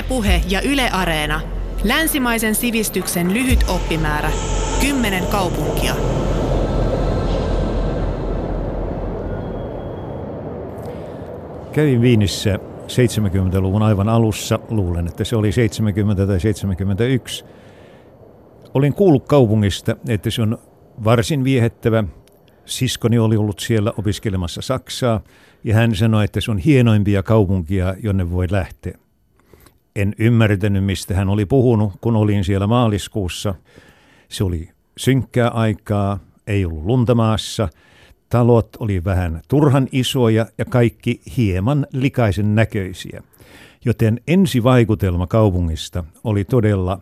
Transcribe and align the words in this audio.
Ylepuhe 0.00 0.42
ja 0.48 0.60
Yle 0.62 0.90
Areena. 0.90 1.40
Länsimaisen 1.84 2.54
sivistyksen 2.54 3.34
lyhyt 3.34 3.64
oppimäärä. 3.68 4.30
Kymmenen 4.80 5.26
kaupunkia. 5.26 5.94
Kävin 11.72 12.00
Viinissä 12.00 12.58
70-luvun 12.86 13.82
aivan 13.82 14.08
alussa, 14.08 14.58
luulen, 14.68 15.06
että 15.06 15.24
se 15.24 15.36
oli 15.36 15.52
70 15.52 16.26
tai 16.26 16.40
71. 16.40 17.44
Olin 18.74 18.94
kuullut 18.94 19.28
kaupungista, 19.28 19.96
että 20.08 20.30
se 20.30 20.42
on 20.42 20.58
varsin 21.04 21.44
viehettävä. 21.44 22.04
Siskoni 22.64 23.18
oli 23.18 23.36
ollut 23.36 23.60
siellä 23.60 23.92
opiskelemassa 23.98 24.62
Saksaa 24.62 25.20
ja 25.64 25.74
hän 25.74 25.94
sanoi, 25.94 26.24
että 26.24 26.40
se 26.40 26.50
on 26.50 26.58
hienoimpia 26.58 27.22
kaupunkia, 27.22 27.94
jonne 28.02 28.30
voi 28.30 28.46
lähteä. 28.50 28.98
En 29.96 30.14
ymmärtänyt, 30.18 30.84
mistä 30.84 31.14
hän 31.14 31.28
oli 31.28 31.46
puhunut, 31.46 31.92
kun 32.00 32.16
olin 32.16 32.44
siellä 32.44 32.66
maaliskuussa. 32.66 33.54
Se 34.28 34.44
oli 34.44 34.68
synkkää 34.96 35.48
aikaa, 35.48 36.18
ei 36.46 36.64
ollut 36.64 36.84
luntamaassa– 36.84 37.68
Talot 38.30 38.76
oli 38.78 39.04
vähän 39.04 39.40
turhan 39.48 39.88
isoja 39.92 40.46
ja 40.58 40.64
kaikki 40.64 41.20
hieman 41.36 41.86
likaisen 41.92 42.54
näköisiä. 42.54 43.22
Joten 43.84 44.20
ensivaikutelma 44.26 45.26
kaupungista 45.26 46.04
oli 46.24 46.44
todella 46.44 47.00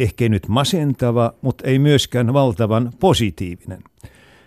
ehkä 0.00 0.28
nyt 0.28 0.48
masentava, 0.48 1.32
mutta 1.42 1.66
ei 1.66 1.78
myöskään 1.78 2.32
valtavan 2.32 2.92
positiivinen. 3.00 3.82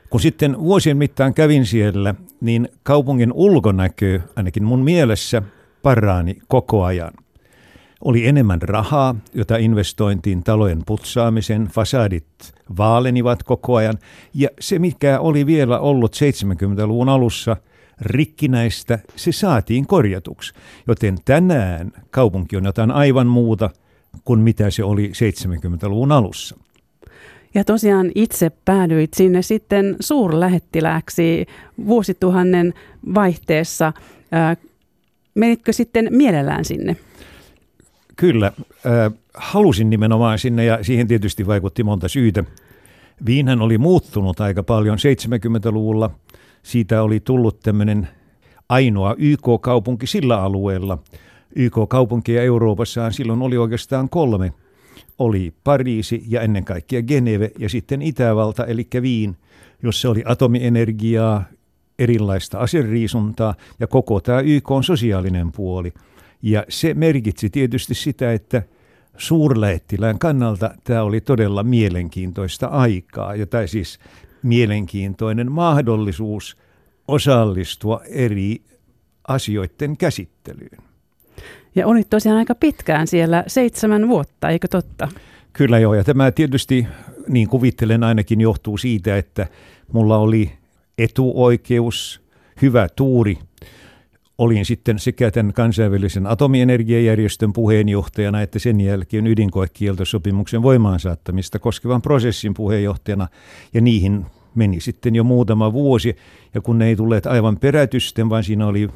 Kun 0.10 0.20
sitten 0.20 0.60
vuosien 0.60 0.98
mittaan 0.98 1.34
kävin 1.34 1.66
siellä, 1.66 2.16
niin 2.42 2.70
kaupungin 2.84 3.32
ulkonäkö, 3.34 4.20
ainakin 4.36 4.64
mun 4.64 4.80
mielessä, 4.80 5.42
parani 5.84 6.38
koko 6.48 6.84
ajan– 6.84 7.14
oli 8.02 8.28
enemmän 8.28 8.62
rahaa, 8.62 9.16
jota 9.34 9.58
investointiin 9.58 10.44
talojen 10.44 10.82
putsaamisen, 10.86 11.68
fasadit 11.68 12.26
vaalenivat 12.78 13.44
koko 13.44 13.76
ajan, 13.76 13.98
ja 14.34 14.50
se 14.60 14.80
mikä 14.80 15.20
oli 15.20 15.46
vielä 15.46 15.80
ollut 15.80 16.16
70-luvun 16.16 17.10
alussa 17.10 17.58
rikkinäistä, 18.02 19.00
se 19.16 19.32
saatiin 19.32 19.88
korjatuksi. 19.88 20.54
Joten 20.88 21.18
tänään 21.26 21.92
kaupunki 22.12 22.58
on 22.58 22.66
jotain 22.66 22.92
aivan 22.92 23.28
muuta 23.28 23.70
kuin 24.26 24.40
mitä 24.40 24.70
se 24.70 24.84
oli 24.84 25.12
70-luvun 25.12 26.12
alussa. 26.12 26.58
Ja 27.54 27.64
tosiaan 27.64 28.12
itse 28.16 28.52
päädyit 28.66 29.14
sinne 29.14 29.42
sitten 29.42 29.96
suurlähettilääksi 30.00 31.46
vuosituhannen 31.86 32.74
vaihteessa. 33.14 33.94
Menitkö 35.36 35.74
sitten 35.74 36.08
mielellään 36.12 36.66
sinne? 36.66 36.96
Kyllä, 38.20 38.52
halusin 39.34 39.90
nimenomaan 39.90 40.40
sinne 40.40 40.66
ja 40.66 40.84
siihen 40.84 41.08
tietysti 41.08 41.48
vaikutti 41.48 41.84
monta 41.84 42.08
syytä. 42.08 42.44
Viinhän 43.26 43.62
oli 43.62 43.78
muuttunut 43.78 44.40
aika 44.40 44.64
paljon 44.64 44.98
70-luvulla. 44.98 46.10
Siitä 46.64 47.04
oli 47.04 47.20
tullut 47.20 47.60
tämmöinen 47.60 48.08
ainoa 48.70 49.16
YK-kaupunki 49.18 50.08
sillä 50.08 50.42
alueella. 50.42 50.98
YK-kaupunkia 51.56 52.44
Euroopassa 52.44 53.12
silloin 53.12 53.42
oli 53.42 53.58
oikeastaan 53.58 54.10
kolme. 54.10 54.54
Oli 55.20 55.54
Pariisi 55.64 56.24
ja 56.28 56.42
ennen 56.42 56.66
kaikkea 56.66 57.02
Geneve 57.04 57.52
ja 57.60 57.70
sitten 57.70 58.02
Itävalta 58.02 58.66
eli 58.66 58.88
Viin, 59.02 59.38
jossa 59.84 60.10
oli 60.10 60.24
atomienergiaa, 60.26 61.44
erilaista 62.00 62.60
aseriisuntaa 62.60 63.56
ja 63.80 63.88
koko 63.88 64.20
tämä 64.20 64.40
YK 64.40 64.72
on 64.72 64.84
sosiaalinen 64.84 65.52
puoli– 65.52 65.94
ja 66.42 66.64
se 66.70 66.94
merkitsi 66.94 67.50
tietysti 67.50 67.94
sitä, 67.94 68.34
että 68.34 68.64
suurlähettilään 69.18 70.20
kannalta 70.20 70.74
tämä 70.84 71.04
oli 71.04 71.22
todella 71.22 71.64
mielenkiintoista 71.64 72.68
aikaa, 72.68 73.34
tai 73.50 73.68
siis 73.68 74.00
mielenkiintoinen 74.44 75.52
mahdollisuus 75.52 76.58
osallistua 77.08 78.02
eri 78.10 78.62
asioiden 79.28 79.98
käsittelyyn. 79.98 80.84
Ja 81.76 81.88
olit 81.88 82.10
tosiaan 82.10 82.38
aika 82.38 82.56
pitkään 82.56 83.08
siellä, 83.08 83.44
seitsemän 83.48 84.08
vuotta, 84.08 84.50
eikö 84.50 84.68
totta? 84.68 85.08
Kyllä 85.54 85.80
joo, 85.80 85.94
ja 85.94 86.04
tämä 86.04 86.32
tietysti, 86.32 86.88
niin 87.28 87.48
kuvittelen 87.48 88.04
ainakin, 88.04 88.42
johtuu 88.42 88.78
siitä, 88.78 89.18
että 89.18 89.48
mulla 89.94 90.18
oli 90.18 90.52
etuoikeus, 90.98 92.22
hyvä 92.62 92.88
tuuri 92.96 93.38
olin 94.40 94.66
sitten 94.66 95.00
sekä 95.00 95.32
tämän 95.32 95.54
kansainvälisen 95.54 96.28
atomienergiajärjestön 96.28 97.54
puheenjohtajana 97.54 98.42
että 98.42 98.60
sen 98.60 98.82
jälkeen 98.82 99.28
ydinkoekieltosopimuksen 99.28 100.62
voimaansaattamista 100.62 101.60
koskevan 101.60 102.02
prosessin 102.02 102.54
puheenjohtajana. 102.54 103.28
Ja 103.74 103.82
niihin 103.82 104.26
meni 104.56 104.80
sitten 104.80 105.16
jo 105.16 105.24
muutama 105.24 105.74
vuosi. 105.74 106.16
Ja 106.54 106.62
kun 106.62 106.80
ne 106.80 106.88
ei 106.88 106.96
tulleet 106.96 107.26
aivan 107.26 107.58
perätysten, 107.58 108.30
vaan 108.30 108.44
siinä 108.44 108.68
oli 108.68 108.90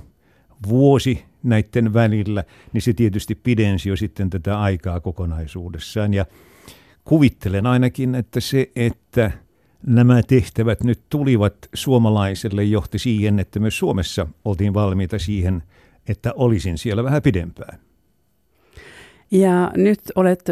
vuosi 0.67 1.25
näiden 1.43 1.93
välillä, 1.93 2.43
niin 2.73 2.81
se 2.81 2.93
tietysti 2.93 3.35
pidensi 3.35 3.89
jo 3.89 3.95
sitten 3.95 4.29
tätä 4.29 4.61
aikaa 4.61 4.99
kokonaisuudessaan. 4.99 6.13
Ja 6.13 6.25
kuvittelen 7.03 7.65
ainakin, 7.65 8.15
että 8.15 8.39
se, 8.39 8.71
että 8.75 9.31
nämä 9.85 10.23
tehtävät 10.23 10.83
nyt 10.83 10.99
tulivat 11.09 11.55
suomalaiselle 11.73 12.63
johti 12.63 12.99
siihen, 12.99 13.39
että 13.39 13.59
myös 13.59 13.77
Suomessa 13.77 14.27
oltiin 14.45 14.73
valmiita 14.73 15.19
siihen, 15.19 15.63
että 16.07 16.33
olisin 16.35 16.77
siellä 16.77 17.03
vähän 17.03 17.21
pidempään. 17.21 17.79
Ja 19.31 19.71
nyt 19.75 19.99
olet 20.15 20.43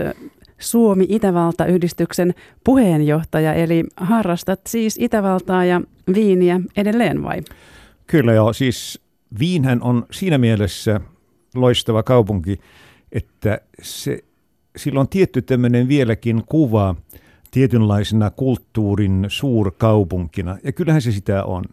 Suomi-Itävalta-yhdistyksen 0.59 2.33
puheenjohtaja, 2.63 3.53
eli 3.53 3.83
harrastat 3.97 4.59
siis 4.67 4.97
Itävaltaa 4.99 5.65
ja 5.65 5.81
viiniä 6.13 6.61
edelleen 6.77 7.23
vai? 7.23 7.41
Kyllä 8.07 8.33
joo, 8.33 8.53
siis 8.53 9.01
Viinhän 9.39 9.81
on 9.81 10.05
siinä 10.11 10.37
mielessä 10.37 11.01
loistava 11.55 12.03
kaupunki, 12.03 12.59
että 13.11 13.61
se, 13.81 14.23
sillä 14.77 14.99
on 14.99 15.09
tietty 15.09 15.41
tämmöinen 15.41 15.87
vieläkin 15.87 16.43
kuva– 16.45 16.95
tietynlaisena 17.51 18.29
kulttuurin 18.29 19.25
suurkaupunkina, 19.27 20.57
ja 20.63 20.71
kyllähän 20.71 21.01
se 21.01 21.11
sitä 21.11 21.43
on. 21.43 21.63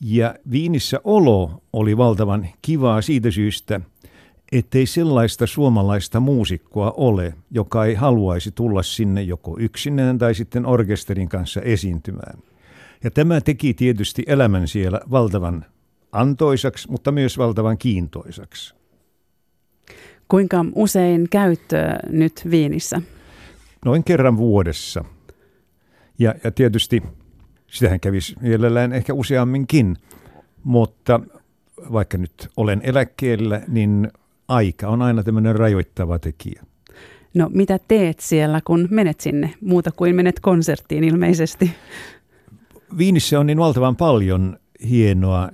Ja 0.00 0.34
Viinissä 0.50 1.00
olo 1.04 1.62
oli 1.72 1.96
valtavan 1.96 2.46
kivaa 2.62 3.02
siitä 3.02 3.30
syystä, 3.30 3.80
ettei 4.52 4.86
sellaista 4.86 5.46
suomalaista 5.46 6.20
muusikkoa 6.20 6.94
ole, 6.96 7.34
joka 7.50 7.84
ei 7.84 7.94
haluaisi 7.94 8.50
tulla 8.50 8.82
sinne 8.82 9.22
joko 9.22 9.56
yksinään 9.58 10.18
tai 10.18 10.34
sitten 10.34 10.66
orkesterin 10.66 11.28
kanssa 11.28 11.60
esiintymään. 11.60 12.38
Ja 13.04 13.10
tämä 13.10 13.40
teki 13.40 13.74
tietysti 13.74 14.22
elämän 14.26 14.68
siellä 14.68 15.00
valtavan 15.10 15.64
antoisaksi, 16.12 16.90
mutta 16.90 17.12
myös 17.12 17.38
valtavan 17.38 17.78
kiintoisaksi. 17.78 18.74
Kuinka 20.28 20.64
usein 20.74 21.26
käyt 21.30 21.62
nyt 22.08 22.42
Viinissä? 22.50 23.02
Noin 23.84 24.04
kerran 24.04 24.36
vuodessa. 24.36 25.04
Ja, 26.18 26.34
ja 26.44 26.50
tietysti 26.50 27.02
sitähän 27.66 28.00
kävisi 28.00 28.36
mielellään 28.40 28.92
ehkä 28.92 29.14
useamminkin, 29.14 29.96
mutta 30.64 31.20
vaikka 31.92 32.18
nyt 32.18 32.48
olen 32.56 32.80
eläkkeellä, 32.84 33.60
niin 33.68 34.08
aika 34.48 34.88
on 34.88 35.02
aina 35.02 35.22
tämmöinen 35.22 35.56
rajoittava 35.56 36.18
tekijä. 36.18 36.62
No 37.34 37.50
mitä 37.54 37.78
teet 37.88 38.20
siellä, 38.20 38.60
kun 38.64 38.88
menet 38.90 39.20
sinne, 39.20 39.54
muuta 39.60 39.90
kuin 39.92 40.16
menet 40.16 40.40
konserttiin 40.40 41.04
ilmeisesti? 41.04 41.70
Viinissä 42.98 43.40
on 43.40 43.46
niin 43.46 43.58
valtavan 43.58 43.96
paljon 43.96 44.58
hienoa. 44.88 45.48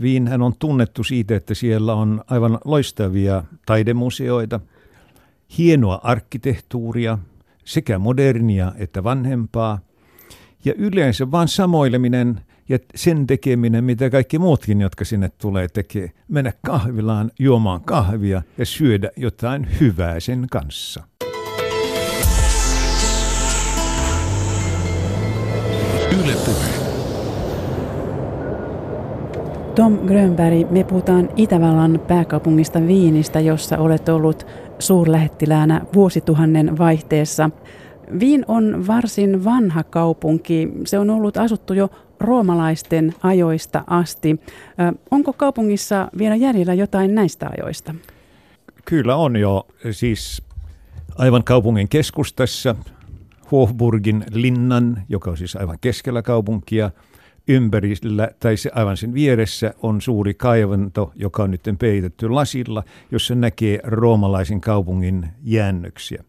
Viinhän 0.00 0.42
on 0.42 0.52
tunnettu 0.58 1.04
siitä, 1.04 1.36
että 1.36 1.54
siellä 1.54 1.94
on 1.94 2.24
aivan 2.26 2.58
loistavia 2.64 3.44
taidemuseoita, 3.66 4.60
hienoa 5.58 6.00
arkkitehtuuria, 6.02 7.18
sekä 7.64 7.98
modernia 7.98 8.72
että 8.76 9.04
vanhempaa. 9.04 9.78
Ja 10.64 10.74
yleensä 10.76 11.30
vain 11.30 11.48
samoileminen 11.48 12.40
ja 12.68 12.78
sen 12.94 13.26
tekeminen, 13.26 13.84
mitä 13.84 14.10
kaikki 14.10 14.38
muutkin, 14.38 14.80
jotka 14.80 15.04
sinne 15.04 15.28
tulee 15.28 15.68
tekee, 15.68 16.10
mennä 16.28 16.52
kahvilaan 16.66 17.30
juomaan 17.38 17.80
kahvia 17.80 18.42
ja 18.58 18.66
syödä 18.66 19.10
jotain 19.16 19.66
hyvää 19.80 20.20
sen 20.20 20.46
kanssa. 20.50 21.04
Yle 26.24 26.34
puhe. 26.44 26.84
Tom 29.74 29.98
Grönberg, 29.98 30.70
me 30.70 30.84
puhutaan 30.84 31.28
Itävallan 31.36 32.00
pääkaupungista 32.08 32.86
Viinistä, 32.86 33.40
jossa 33.40 33.78
olet 33.78 34.08
ollut 34.08 34.46
suurlähettiläänä 34.78 35.80
vuosituhannen 35.94 36.78
vaihteessa. 36.78 37.50
Viin 38.20 38.44
on 38.48 38.86
varsin 38.86 39.44
vanha 39.44 39.82
kaupunki. 39.82 40.68
Se 40.86 40.98
on 40.98 41.10
ollut 41.10 41.36
asuttu 41.36 41.74
jo 41.74 41.90
roomalaisten 42.20 43.14
ajoista 43.22 43.84
asti. 43.86 44.40
Onko 45.10 45.32
kaupungissa 45.32 46.08
vielä 46.18 46.36
jäljellä 46.36 46.74
jotain 46.74 47.14
näistä 47.14 47.50
ajoista? 47.58 47.94
Kyllä 48.84 49.16
on 49.16 49.36
jo. 49.36 49.66
Siis 49.90 50.42
aivan 51.18 51.44
kaupungin 51.44 51.88
keskustassa 51.88 52.74
Hofburgin 53.52 54.24
linnan, 54.30 55.02
joka 55.08 55.30
on 55.30 55.36
siis 55.36 55.56
aivan 55.56 55.78
keskellä 55.80 56.22
kaupunkia, 56.22 56.90
ympärillä 57.48 58.28
tai 58.40 58.56
se 58.56 58.70
aivan 58.74 58.96
sen 58.96 59.14
vieressä 59.14 59.74
on 59.82 60.00
suuri 60.00 60.34
kaivanto, 60.34 61.12
joka 61.14 61.42
on 61.42 61.50
nyt 61.50 61.62
peitetty 61.78 62.28
lasilla, 62.28 62.82
jossa 63.10 63.34
näkee 63.34 63.80
roomalaisen 63.84 64.60
kaupungin 64.60 65.28
jäännöksiä. 65.42 66.24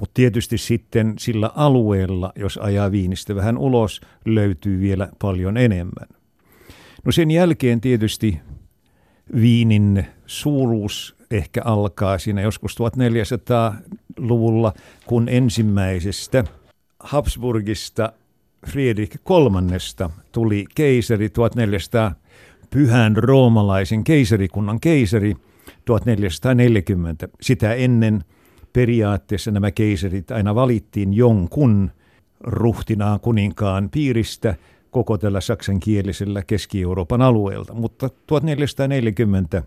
Mutta 0.00 0.14
tietysti 0.14 0.58
sitten 0.58 1.14
sillä 1.18 1.50
alueella, 1.54 2.32
jos 2.36 2.58
ajaa 2.58 2.90
Viinistä 2.90 3.34
vähän 3.34 3.58
ulos, 3.58 4.00
löytyy 4.24 4.80
vielä 4.80 5.08
paljon 5.18 5.56
enemmän. 5.56 6.08
No 7.04 7.12
sen 7.12 7.30
jälkeen 7.30 7.80
tietysti 7.80 8.40
Viinin 9.40 10.06
suuruus 10.26 11.16
ehkä 11.30 11.62
alkaa 11.64 12.18
siinä 12.18 12.40
joskus 12.40 12.76
1400-luvulla, 12.80 14.72
kun 15.06 15.28
ensimmäisestä 15.28 16.44
Habsburgista 17.00 18.12
Friedrich 18.66 19.18
kolmannesta 19.24 20.10
tuli 20.32 20.64
keisari 20.74 21.28
1400 21.28 22.14
pyhän 22.70 23.16
roomalaisen 23.16 24.04
keisarikunnan 24.04 24.80
keisari 24.80 25.34
1440. 25.84 27.28
Sitä 27.40 27.74
ennen 27.74 28.24
periaatteessa 28.72 29.50
nämä 29.50 29.70
keisarit 29.70 30.30
aina 30.30 30.54
valittiin 30.54 31.14
jonkun 31.14 31.90
ruhtinaan 32.40 33.20
kuninkaan 33.20 33.90
piiristä 33.90 34.54
koko 34.90 35.18
tällä 35.18 35.40
saksankielisellä 35.40 36.42
Keski-Euroopan 36.42 37.22
alueelta, 37.22 37.74
mutta 37.74 38.08
1440 38.26 39.62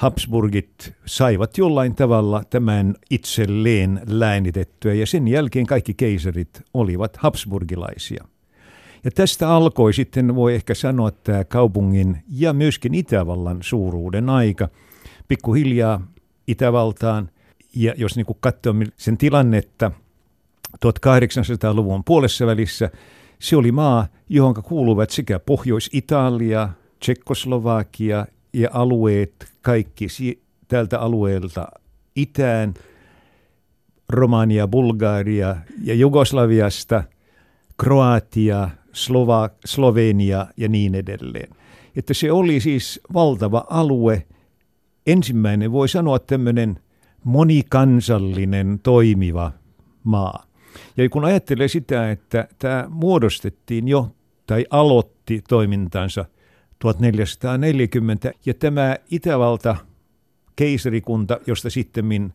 Habsburgit 0.00 0.94
saivat 1.06 1.58
jollain 1.58 1.94
tavalla 1.94 2.42
tämän 2.50 2.94
itselleen 3.10 4.00
läänitettyä 4.06 4.94
ja 4.94 5.06
sen 5.06 5.28
jälkeen 5.28 5.66
kaikki 5.66 5.94
keisarit 5.94 6.62
olivat 6.74 7.16
habsburgilaisia. 7.16 8.24
Ja 9.04 9.10
tästä 9.10 9.48
alkoi 9.48 9.92
sitten, 9.92 10.34
voi 10.34 10.54
ehkä 10.54 10.74
sanoa, 10.74 11.10
tämä 11.10 11.44
kaupungin 11.44 12.22
ja 12.28 12.52
myöskin 12.52 12.94
Itävallan 12.94 13.58
suuruuden 13.60 14.28
aika. 14.30 14.68
Pikkuhiljaa 15.28 16.06
Itävaltaan, 16.46 17.30
ja 17.76 17.94
jos 17.96 18.16
niin 18.16 18.26
katsoo 18.40 18.74
sen 18.96 19.18
tilannetta 19.18 19.92
1800-luvun 20.86 22.04
puolessa 22.04 22.46
välissä, 22.46 22.90
se 23.38 23.56
oli 23.56 23.72
maa, 23.72 24.06
johon 24.28 24.54
kuuluvat 24.54 25.10
sekä 25.10 25.38
Pohjois-Italia, 25.38 26.68
Tsekkoslovakia 27.00 28.26
ja 28.52 28.68
alueet 28.72 29.52
kaikki 29.62 30.06
tältä 30.68 31.00
alueelta 31.00 31.68
itään, 32.16 32.74
Romania, 34.08 34.68
Bulgaria 34.68 35.56
ja 35.82 35.94
Jugoslaviasta, 35.94 37.04
Kroatia, 37.80 38.70
Slova, 38.92 39.50
Slovenia 39.64 40.46
ja 40.56 40.68
niin 40.68 40.94
edelleen. 40.94 41.48
Että 41.96 42.14
se 42.14 42.32
oli 42.32 42.60
siis 42.60 43.00
valtava 43.14 43.64
alue. 43.70 44.26
Ensimmäinen 45.06 45.72
voi 45.72 45.88
sanoa 45.88 46.18
tämmöinen 46.18 46.80
monikansallinen 47.24 48.80
toimiva 48.82 49.52
maa. 50.04 50.46
Ja 50.96 51.08
kun 51.08 51.24
ajattelee 51.24 51.68
sitä, 51.68 52.10
että 52.10 52.48
tämä 52.58 52.86
muodostettiin 52.88 53.88
jo 53.88 54.08
tai 54.46 54.66
aloitti 54.70 55.42
toimintansa– 55.48 56.24
1440 56.80 58.32
ja 58.46 58.54
tämä 58.54 58.96
Itävalta 59.10 59.76
keisarikunta, 60.56 61.40
josta 61.46 61.70
sitten 61.70 62.34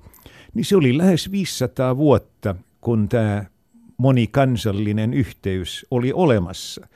Niin 0.55 0.65
se 0.65 0.77
oli 0.77 0.99
lähes 0.99 1.31
500 1.31 1.97
vuotta, 1.97 2.55
kun 2.81 3.09
tämä 3.09 3.45
monikansallinen 3.97 5.15
yhteys 5.15 5.87
oli 5.91 6.13
olemassa 6.13 6.87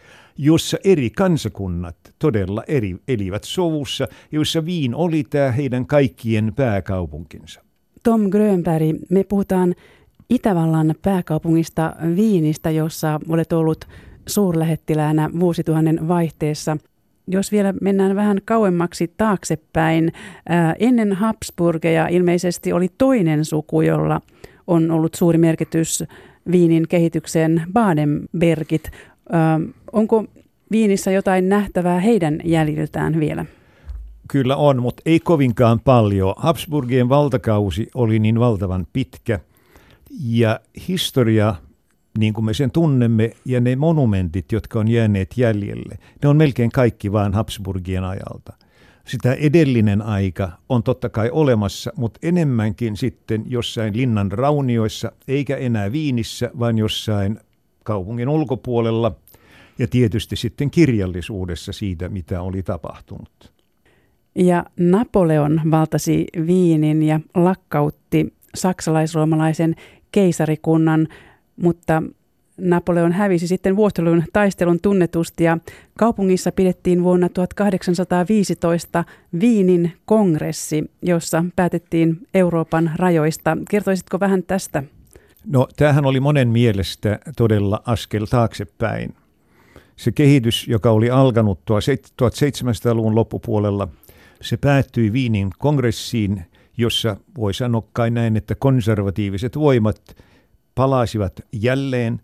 jossa 0.43 0.77
eri 0.85 1.11
kansakunnat 1.11 1.97
todella 2.19 2.63
eri, 2.69 2.97
elivät 3.09 3.45
sovussa, 3.45 4.09
jossa 4.33 4.65
Viin 4.65 4.95
oli 4.95 5.25
tämä 5.31 5.51
heidän 5.53 5.87
kaikkien 5.87 6.53
pääkaupunkinsa. 6.57 7.61
Tom 8.03 8.31
Grönberg, 8.31 8.85
me 9.11 9.25
puhutaan 9.25 9.75
Itävallan 10.31 10.95
pääkaupungista 11.03 11.93
Viinistä, 12.17 12.71
jossa 12.71 13.21
olet 13.29 13.53
ollut 13.53 13.85
suurlähettiläänä 14.27 15.31
vuosituhannen 15.41 16.09
vaihteessa. 16.09 16.77
Jos 17.27 17.53
vielä 17.53 17.75
mennään 17.81 18.17
vähän 18.17 18.41
kauemmaksi 18.45 19.15
taaksepäin, 19.17 20.13
ennen 20.79 21.13
Habsburgeja 21.13 22.09
ilmeisesti 22.09 22.73
oli 22.73 22.89
toinen 22.99 23.45
suku, 23.45 23.81
jolla 23.81 24.21
on 24.71 24.91
ollut 24.91 25.15
suuri 25.15 25.39
merkitys 25.39 26.05
Viinin 26.51 26.89
kehitykseen 26.89 27.63
Badenbergit. 27.73 28.91
Onko 29.93 30.25
Viinissä 30.71 31.11
jotain 31.11 31.49
nähtävää 31.49 32.01
heidän 32.01 32.41
jäljiltään 32.45 33.21
vielä? 33.21 33.47
Kyllä 34.29 34.57
on, 34.57 34.83
mutta 34.83 35.03
ei 35.07 35.21
kovinkaan 35.21 35.81
paljon. 35.81 36.35
Habsburgien 36.37 37.09
valtakausi 37.09 37.89
oli 37.95 38.19
niin 38.19 38.41
valtavan 38.41 38.87
pitkä 38.93 39.41
ja 40.25 40.61
historia, 40.89 41.55
niin 42.19 42.33
kuin 42.33 42.45
me 42.45 42.55
sen 42.55 42.71
tunnemme, 42.71 43.31
ja 43.45 43.61
ne 43.61 43.77
monumentit, 43.77 44.53
jotka 44.53 44.81
on 44.81 44.89
jääneet 44.89 45.31
jäljelle, 45.37 45.99
ne 46.23 46.29
on 46.29 46.37
melkein 46.37 46.71
kaikki 46.71 47.13
vain 47.13 47.35
Habsburgien 47.35 48.05
ajalta. 48.05 48.53
Sitä 49.11 49.35
edellinen 49.35 50.03
aika 50.03 50.51
on 50.69 50.83
totta 50.83 51.09
kai 51.09 51.31
olemassa, 51.33 51.93
mutta 51.97 52.21
enemmänkin 52.23 52.97
sitten 52.97 53.45
jossain 53.47 53.97
linnan 53.97 54.33
raunioissa, 54.33 55.13
eikä 55.29 55.57
enää 55.57 55.93
Viinissä, 55.93 56.51
vaan 56.59 56.79
jossain 56.79 57.41
kaupungin 57.85 58.29
ulkopuolella 58.29 59.13
ja 59.79 59.89
tietysti 59.89 60.37
sitten 60.37 60.71
kirjallisuudessa 60.71 61.73
siitä, 61.73 62.09
mitä 62.09 62.43
oli 62.43 62.63
tapahtunut. 62.63 63.53
Ja 64.35 64.65
Napoleon 64.77 65.61
valtasi 65.71 66.27
Viinin 66.47 67.03
ja 67.03 67.21
lakkautti 67.35 68.35
saksalais-roomalaisen 68.55 69.75
keisarikunnan, 70.13 71.09
mutta 71.57 72.03
Napoleon 72.61 73.13
hävisi 73.13 73.47
sitten 73.47 73.77
vuostelun 73.77 74.25
taistelun 74.33 74.81
tunnetusti 74.81 75.45
ja 75.45 75.59
kaupungissa 75.99 76.53
pidettiin 76.53 77.03
vuonna 77.03 77.29
1815 77.29 79.05
Viinin 79.41 79.93
kongressi, 80.05 80.91
jossa 81.03 81.45
päätettiin 81.57 82.27
Euroopan 82.35 82.91
rajoista. 82.97 83.57
Kertoisitko 83.71 84.21
vähän 84.21 84.43
tästä? 84.43 84.83
No 85.47 85.69
tämähän 85.77 86.07
oli 86.07 86.21
monen 86.21 86.49
mielestä 86.49 87.19
todella 87.37 87.83
askel 87.87 88.27
taaksepäin. 88.27 89.15
Se 89.97 90.13
kehitys, 90.13 90.69
joka 90.69 90.91
oli 90.91 91.11
alkanut 91.11 91.61
1700-luvun 91.71 93.15
loppupuolella, 93.15 93.89
se 94.41 94.57
päättyi 94.57 95.13
Viinin 95.13 95.51
kongressiin, 95.59 96.45
jossa 96.77 97.17
voi 97.37 97.55
sanoa 97.55 97.83
kai 97.93 98.11
näin, 98.11 98.37
että 98.37 98.55
konservatiiviset 98.55 99.57
voimat 99.57 100.17
palasivat 100.75 101.41
jälleen 101.53 102.21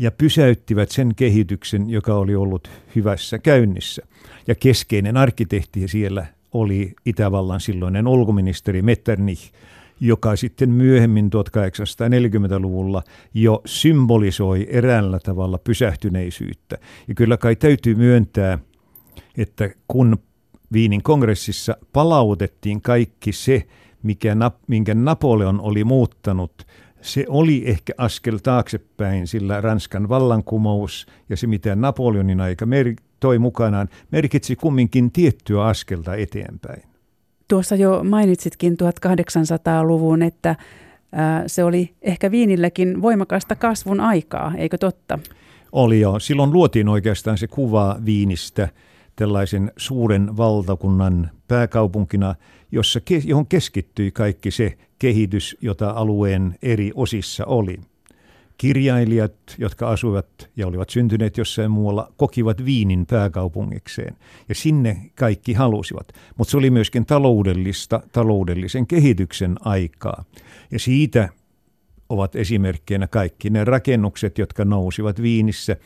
ja 0.00 0.10
pysäyttivät 0.10 0.90
sen 0.90 1.14
kehityksen, 1.14 1.90
joka 1.90 2.14
oli 2.14 2.34
ollut 2.34 2.70
hyvässä 2.96 3.38
käynnissä. 3.38 4.02
Ja 4.46 4.54
keskeinen 4.54 5.16
arkkitehti 5.16 5.88
siellä 5.88 6.26
oli 6.52 6.94
Itävallan 7.06 7.60
silloinen 7.60 8.08
ulkoministeri 8.08 8.82
Metternich, 8.82 9.52
joka 10.00 10.36
sitten 10.36 10.70
myöhemmin 10.70 11.30
1840-luvulla 11.30 13.02
jo 13.34 13.62
symbolisoi 13.66 14.66
eräällä 14.70 15.18
tavalla 15.18 15.58
pysähtyneisyyttä. 15.58 16.78
Ja 17.08 17.14
kyllä 17.14 17.36
kai 17.36 17.56
täytyy 17.56 17.94
myöntää, 17.94 18.58
että 19.38 19.70
kun 19.88 20.18
Viinin 20.72 21.02
kongressissa 21.02 21.76
palautettiin 21.92 22.82
kaikki 22.82 23.32
se, 23.32 23.66
mikä, 24.02 24.36
minkä 24.66 24.94
Napoleon 24.94 25.60
oli 25.60 25.84
muuttanut, 25.84 26.66
se 27.02 27.24
oli 27.28 27.62
ehkä 27.66 27.92
askel 27.98 28.38
taaksepäin, 28.42 29.26
sillä 29.26 29.60
Ranskan 29.60 30.08
vallankumous 30.08 31.06
ja 31.28 31.36
se, 31.36 31.46
mitä 31.46 31.76
Napoleonin 31.76 32.40
aika 32.40 32.66
mer- 32.66 32.94
toi 33.20 33.38
mukanaan, 33.38 33.88
merkitsi 34.10 34.56
kumminkin 34.56 35.10
tiettyä 35.10 35.64
askelta 35.64 36.14
eteenpäin. 36.14 36.82
Tuossa 37.48 37.76
jo 37.76 38.04
mainitsitkin 38.04 38.72
1800-luvun, 38.72 40.22
että 40.22 40.56
se 41.46 41.64
oli 41.64 41.94
ehkä 42.02 42.30
Viinilläkin 42.30 43.02
voimakasta 43.02 43.56
kasvun 43.56 44.00
aikaa, 44.00 44.52
eikö 44.56 44.78
totta? 44.78 45.18
Oli 45.72 46.00
jo. 46.00 46.18
Silloin 46.18 46.52
luotiin 46.52 46.88
oikeastaan 46.88 47.38
se 47.38 47.46
kuva 47.46 47.96
Viinistä 48.04 48.68
tällaisen 49.20 49.72
suuren 49.76 50.36
valtakunnan 50.36 51.30
pääkaupunkina, 51.48 52.34
jossa, 52.72 53.00
johon 53.24 53.46
keskittyi 53.46 54.10
kaikki 54.10 54.50
se 54.50 54.78
kehitys, 54.98 55.56
jota 55.60 55.90
alueen 55.90 56.58
eri 56.62 56.92
osissa 56.94 57.44
oli. 57.44 57.80
Kirjailijat, 58.58 59.34
jotka 59.58 59.90
asuivat 59.90 60.26
ja 60.56 60.66
olivat 60.66 60.90
syntyneet 60.90 61.36
jossain 61.36 61.70
muualla, 61.70 62.12
kokivat 62.16 62.64
Viinin 62.64 63.06
pääkaupungikseen. 63.06 64.16
Ja 64.48 64.54
sinne 64.54 65.10
kaikki 65.14 65.52
halusivat. 65.52 66.08
Mutta 66.36 66.50
se 66.50 66.56
oli 66.56 66.70
myöskin 66.70 67.06
taloudellista, 67.06 68.02
taloudellisen 68.12 68.86
kehityksen 68.86 69.56
aikaa. 69.60 70.24
Ja 70.70 70.78
siitä 70.78 71.28
ovat 72.10 72.36
esimerkkeinä 72.36 73.06
kaikki 73.06 73.50
ne 73.50 73.64
rakennukset, 73.64 74.38
jotka 74.38 74.64
nousivat 74.64 75.22
Viinissä 75.22 75.76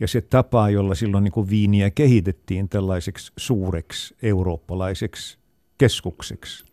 ja 0.00 0.08
se 0.08 0.20
tapa, 0.20 0.70
jolla 0.70 0.94
silloin 0.94 1.24
niin 1.24 1.32
kuin 1.32 1.50
Viiniä 1.50 1.90
kehitettiin 1.90 2.68
tällaiseksi 2.68 3.32
suureksi 3.36 4.14
eurooppalaiseksi 4.22 5.38
keskukseksi. 5.78 6.64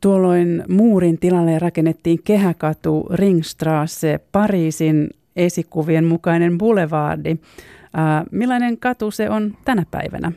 Tuolloin 0.00 0.64
muurin 0.68 1.18
tilalle 1.18 1.58
rakennettiin 1.58 2.18
kehäkatu 2.24 3.06
Ringstrasse, 3.12 4.20
Pariisin 4.32 5.10
esikuvien 5.36 6.04
mukainen 6.04 6.58
boulevardi. 6.58 7.30
Äh, 7.30 8.24
millainen 8.30 8.78
katu 8.78 9.10
se 9.10 9.30
on 9.30 9.56
tänä 9.64 9.86
päivänä? 9.90 10.32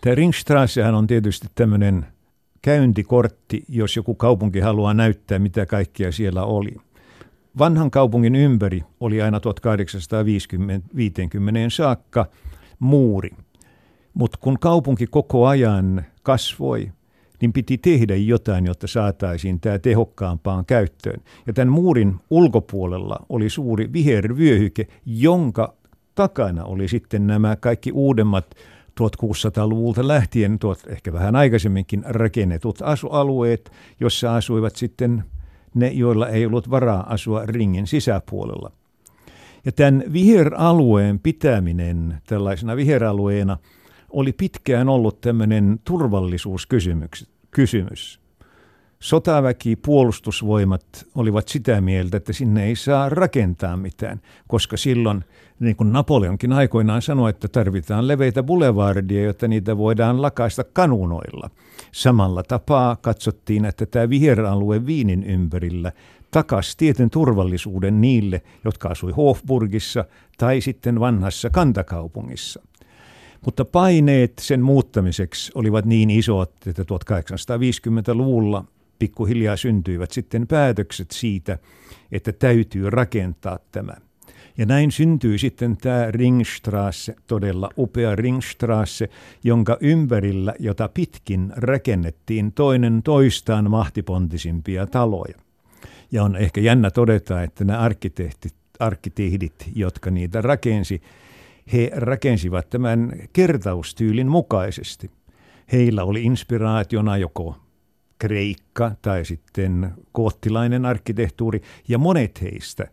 Tämä 0.00 0.14
Ringstrassehan 0.14 0.94
on 0.94 1.06
tietysti 1.06 1.46
tämmöinen 1.54 2.06
käyntikortti, 2.66 3.64
jos 3.68 3.96
joku 3.96 4.14
kaupunki 4.14 4.60
haluaa 4.60 4.94
näyttää, 4.94 5.38
mitä 5.38 5.66
kaikkea 5.66 6.12
siellä 6.12 6.44
oli. 6.44 6.74
Vanhan 7.58 7.90
kaupungin 7.90 8.34
ympäri 8.34 8.82
oli 9.00 9.22
aina 9.22 9.40
1850 9.40 10.88
saakka 11.68 12.26
muuri. 12.78 13.30
Mutta 14.14 14.38
kun 14.40 14.58
kaupunki 14.58 15.06
koko 15.06 15.46
ajan 15.46 16.04
kasvoi, 16.22 16.92
niin 17.40 17.52
piti 17.52 17.78
tehdä 17.78 18.16
jotain, 18.16 18.66
jotta 18.66 18.86
saataisiin 18.86 19.60
tämä 19.60 19.78
tehokkaampaan 19.78 20.64
käyttöön. 20.64 21.20
Ja 21.46 21.52
tämän 21.52 21.72
muurin 21.72 22.16
ulkopuolella 22.30 23.16
oli 23.28 23.50
suuri 23.50 23.92
vihervyöhyke, 23.92 24.86
jonka 25.04 25.74
takana 26.14 26.64
oli 26.64 26.88
sitten 26.88 27.26
nämä 27.26 27.56
kaikki 27.56 27.92
uudemmat 27.92 28.46
1600-luvulta 29.00 30.08
lähtien, 30.08 30.58
tuot 30.58 30.78
ehkä 30.86 31.12
vähän 31.12 31.36
aikaisemminkin 31.36 32.04
rakennetut 32.08 32.82
asualueet, 32.82 33.72
jossa 34.00 34.36
asuivat 34.36 34.76
sitten 34.76 35.24
ne, 35.74 35.88
joilla 35.88 36.28
ei 36.28 36.46
ollut 36.46 36.70
varaa 36.70 37.12
asua 37.12 37.46
ringin 37.46 37.86
sisäpuolella. 37.86 38.72
Ja 39.64 39.72
tämän 39.72 40.04
viheralueen 40.12 41.18
pitäminen 41.18 42.18
tällaisena 42.26 42.76
viheralueena 42.76 43.58
oli 44.10 44.32
pitkään 44.32 44.88
ollut 44.88 45.20
tämmöinen 45.20 45.80
turvallisuuskysymys. 45.84 48.20
Sotaväki, 49.00 49.76
puolustusvoimat 49.76 51.06
olivat 51.14 51.48
sitä 51.48 51.80
mieltä, 51.80 52.16
että 52.16 52.32
sinne 52.32 52.64
ei 52.64 52.76
saa 52.76 53.08
rakentaa 53.08 53.76
mitään, 53.76 54.20
koska 54.48 54.76
silloin, 54.76 55.24
niin 55.60 55.76
kuin 55.76 55.92
Napoleonkin 55.92 56.52
aikoinaan 56.52 57.02
sanoi, 57.02 57.30
että 57.30 57.48
tarvitaan 57.48 58.08
leveitä 58.08 58.42
boulevardia, 58.42 59.24
jotta 59.24 59.48
niitä 59.48 59.76
voidaan 59.76 60.22
lakaista 60.22 60.64
kanunoilla. 60.64 61.50
Samalla 61.92 62.42
tapaa 62.42 62.96
katsottiin, 62.96 63.64
että 63.64 63.86
tämä 63.86 64.10
viheralue 64.10 64.86
Viinin 64.86 65.24
ympärillä 65.24 65.92
takasi 66.30 66.76
tietyn 66.76 67.10
turvallisuuden 67.10 68.00
niille, 68.00 68.42
jotka 68.64 68.88
asui 68.88 69.12
Hofburgissa 69.12 70.04
tai 70.38 70.60
sitten 70.60 71.00
vanhassa 71.00 71.50
kantakaupungissa. 71.50 72.62
Mutta 73.44 73.64
paineet 73.64 74.32
sen 74.40 74.62
muuttamiseksi 74.62 75.52
olivat 75.54 75.84
niin 75.84 76.10
isot, 76.10 76.52
että 76.66 76.82
1850-luvulla 76.82 78.64
pikkuhiljaa 78.98 79.56
syntyivät 79.56 80.10
sitten 80.10 80.46
päätökset 80.46 81.10
siitä, 81.10 81.58
että 82.12 82.32
täytyy 82.32 82.90
rakentaa 82.90 83.58
tämä. 83.72 83.94
Ja 84.58 84.66
näin 84.66 84.92
syntyi 84.92 85.38
sitten 85.38 85.76
tämä 85.76 86.10
Ringstrasse, 86.10 87.16
todella 87.26 87.70
upea 87.78 88.16
Ringstrasse, 88.16 89.08
jonka 89.44 89.76
ympärillä, 89.80 90.54
jota 90.58 90.88
pitkin 90.88 91.52
rakennettiin 91.56 92.52
toinen 92.52 93.02
toistaan 93.02 93.70
mahtipontisimpia 93.70 94.86
taloja. 94.86 95.34
Ja 96.12 96.24
on 96.24 96.36
ehkä 96.36 96.60
jännä 96.60 96.90
todeta, 96.90 97.42
että 97.42 97.64
nämä 97.64 97.78
arkkitehtit, 97.78 98.54
arkkitehdit, 98.78 99.70
jotka 99.74 100.10
niitä 100.10 100.40
rakensi, 100.40 101.02
he 101.72 101.90
rakensivat 101.94 102.70
tämän 102.70 103.12
kertaustyylin 103.32 104.28
mukaisesti. 104.28 105.10
Heillä 105.72 106.04
oli 106.04 106.22
inspiraationa 106.22 107.16
joko 107.16 107.56
kreikka 108.18 108.92
tai 109.02 109.24
sitten 109.24 109.92
koottilainen 110.12 110.86
arkkitehtuuri, 110.86 111.60
ja 111.88 111.98
monet 111.98 112.42
heistä 112.42 112.86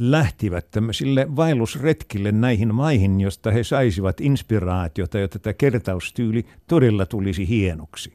lähtivät 0.00 0.70
tämmöisille 0.70 1.36
vaellusretkille 1.36 2.32
näihin 2.32 2.74
maihin, 2.74 3.20
josta 3.20 3.50
he 3.50 3.64
saisivat 3.64 4.20
inspiraatiota, 4.20 5.18
jotta 5.18 5.38
tämä 5.38 5.54
kertaustyyli 5.54 6.46
todella 6.66 7.06
tulisi 7.06 7.48
hienoksi. 7.48 8.12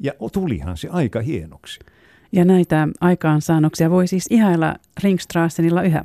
Ja 0.00 0.12
tulihan 0.32 0.76
se 0.76 0.88
aika 0.88 1.20
hienoksi. 1.20 1.80
Ja 2.32 2.44
näitä 2.44 2.88
aikaansaannoksia 3.00 3.90
voi 3.90 4.06
siis 4.06 4.26
ihailla 4.30 4.74
Ringstrassenilla 5.02 5.82
yhä. 5.82 6.04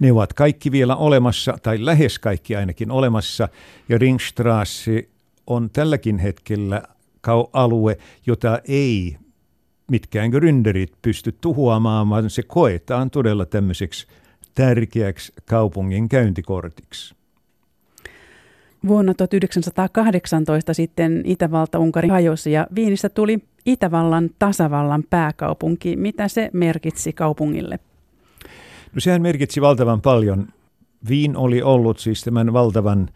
Ne 0.00 0.12
ovat 0.12 0.32
kaikki 0.32 0.72
vielä 0.72 0.96
olemassa, 0.96 1.58
tai 1.62 1.84
lähes 1.84 2.18
kaikki 2.18 2.56
ainakin 2.56 2.90
olemassa, 2.90 3.48
ja 3.88 3.98
Ringstrasse 3.98 5.08
on 5.46 5.70
tälläkin 5.70 6.18
hetkellä 6.18 6.82
alue, 7.52 7.98
jota 8.26 8.60
ei 8.68 9.16
mitkään 9.90 10.30
gründerit 10.30 10.92
pysty 11.02 11.32
tuhoamaan, 11.40 12.10
vaan 12.10 12.30
se 12.30 12.42
koetaan 12.42 13.10
todella 13.10 13.46
tämmöiseksi 13.46 14.06
tärkeäksi 14.54 15.32
kaupungin 15.44 16.08
käyntikortiksi. 16.08 17.14
Vuonna 18.86 19.14
1918 19.14 20.74
sitten 20.74 21.22
Itävalta-Unkari 21.24 22.08
hajosi 22.08 22.52
ja 22.52 22.66
Viinistä 22.74 23.08
tuli 23.08 23.38
Itävallan 23.66 24.30
tasavallan 24.38 25.04
pääkaupunki. 25.10 25.96
Mitä 25.96 26.28
se 26.28 26.50
merkitsi 26.52 27.12
kaupungille? 27.12 27.78
No 28.94 29.00
sehän 29.00 29.22
merkitsi 29.22 29.60
valtavan 29.60 30.00
paljon. 30.00 30.48
Viin 31.08 31.36
oli 31.36 31.62
ollut 31.62 31.98
siis 31.98 32.24
tämän 32.24 32.52
valtavan 32.52 33.08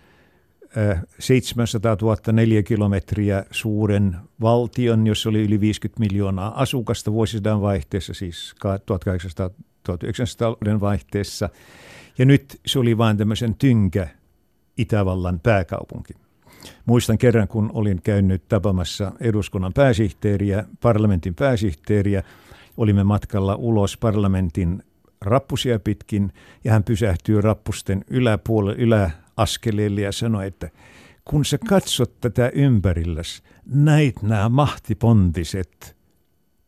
700 1.19 1.97
000 2.03 2.17
neliökilometriä 2.33 3.45
suuren 3.51 4.17
valtion, 4.41 5.07
jossa 5.07 5.29
oli 5.29 5.43
yli 5.43 5.61
50 5.61 6.01
miljoonaa 6.01 6.63
asukasta 6.63 7.13
vuosisadan 7.13 7.61
vaihteessa, 7.61 8.15
siis 8.15 8.55
1800-1900 8.65 10.81
vaihteessa. 10.81 11.49
Ja 12.19 12.25
nyt 12.25 12.61
se 12.67 12.79
oli 12.79 12.99
vain 12.99 13.17
tämmöisen 13.17 13.55
tynkä 13.55 14.09
Itävallan 14.79 15.41
pääkaupunki. 15.41 16.13
Muistan 16.87 17.19
kerran, 17.19 17.49
kun 17.49 17.71
olin 17.75 18.03
käynyt 18.03 18.49
tapaamassa 18.49 19.13
eduskunnan 19.21 19.73
pääsihteeriä, 19.73 20.65
parlamentin 20.81 21.35
pääsihteeriä, 21.35 22.23
olimme 22.77 23.05
matkalla 23.05 23.55
ulos 23.55 23.97
parlamentin 23.97 24.83
rappusia 25.21 25.79
pitkin 25.79 26.33
ja 26.65 26.73
hän 26.73 26.85
pysähtyi 26.85 27.41
rappusten 27.41 28.05
yläpuolelle, 28.11 29.13
yläaskeleelle 29.39 30.01
ja 30.01 30.13
sanoi, 30.13 30.47
että 30.47 30.71
kun 31.25 31.45
sä 31.45 31.59
katsot 31.69 32.21
tätä 32.21 32.51
ympärilläs, 32.55 33.43
näit 33.67 34.23
nämä 34.23 34.49
mahtipontiset 34.49 35.97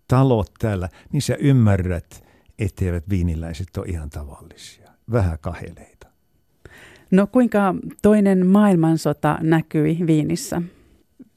talot 0.08 0.50
täällä, 0.58 0.88
niin 1.12 1.23
sä 1.23 1.35
ymmärrät, 1.35 2.25
etteivät 2.58 3.04
viiniläiset 3.08 3.76
ole 3.76 3.87
ihan 3.87 4.11
tavallisia, 4.11 4.90
vähän 5.12 5.38
kaheleita. 5.40 6.06
No 7.11 7.26
kuinka 7.26 7.75
toinen 8.02 8.46
maailmansota 8.46 9.38
näkyi 9.42 9.99
Viinissä? 10.06 10.62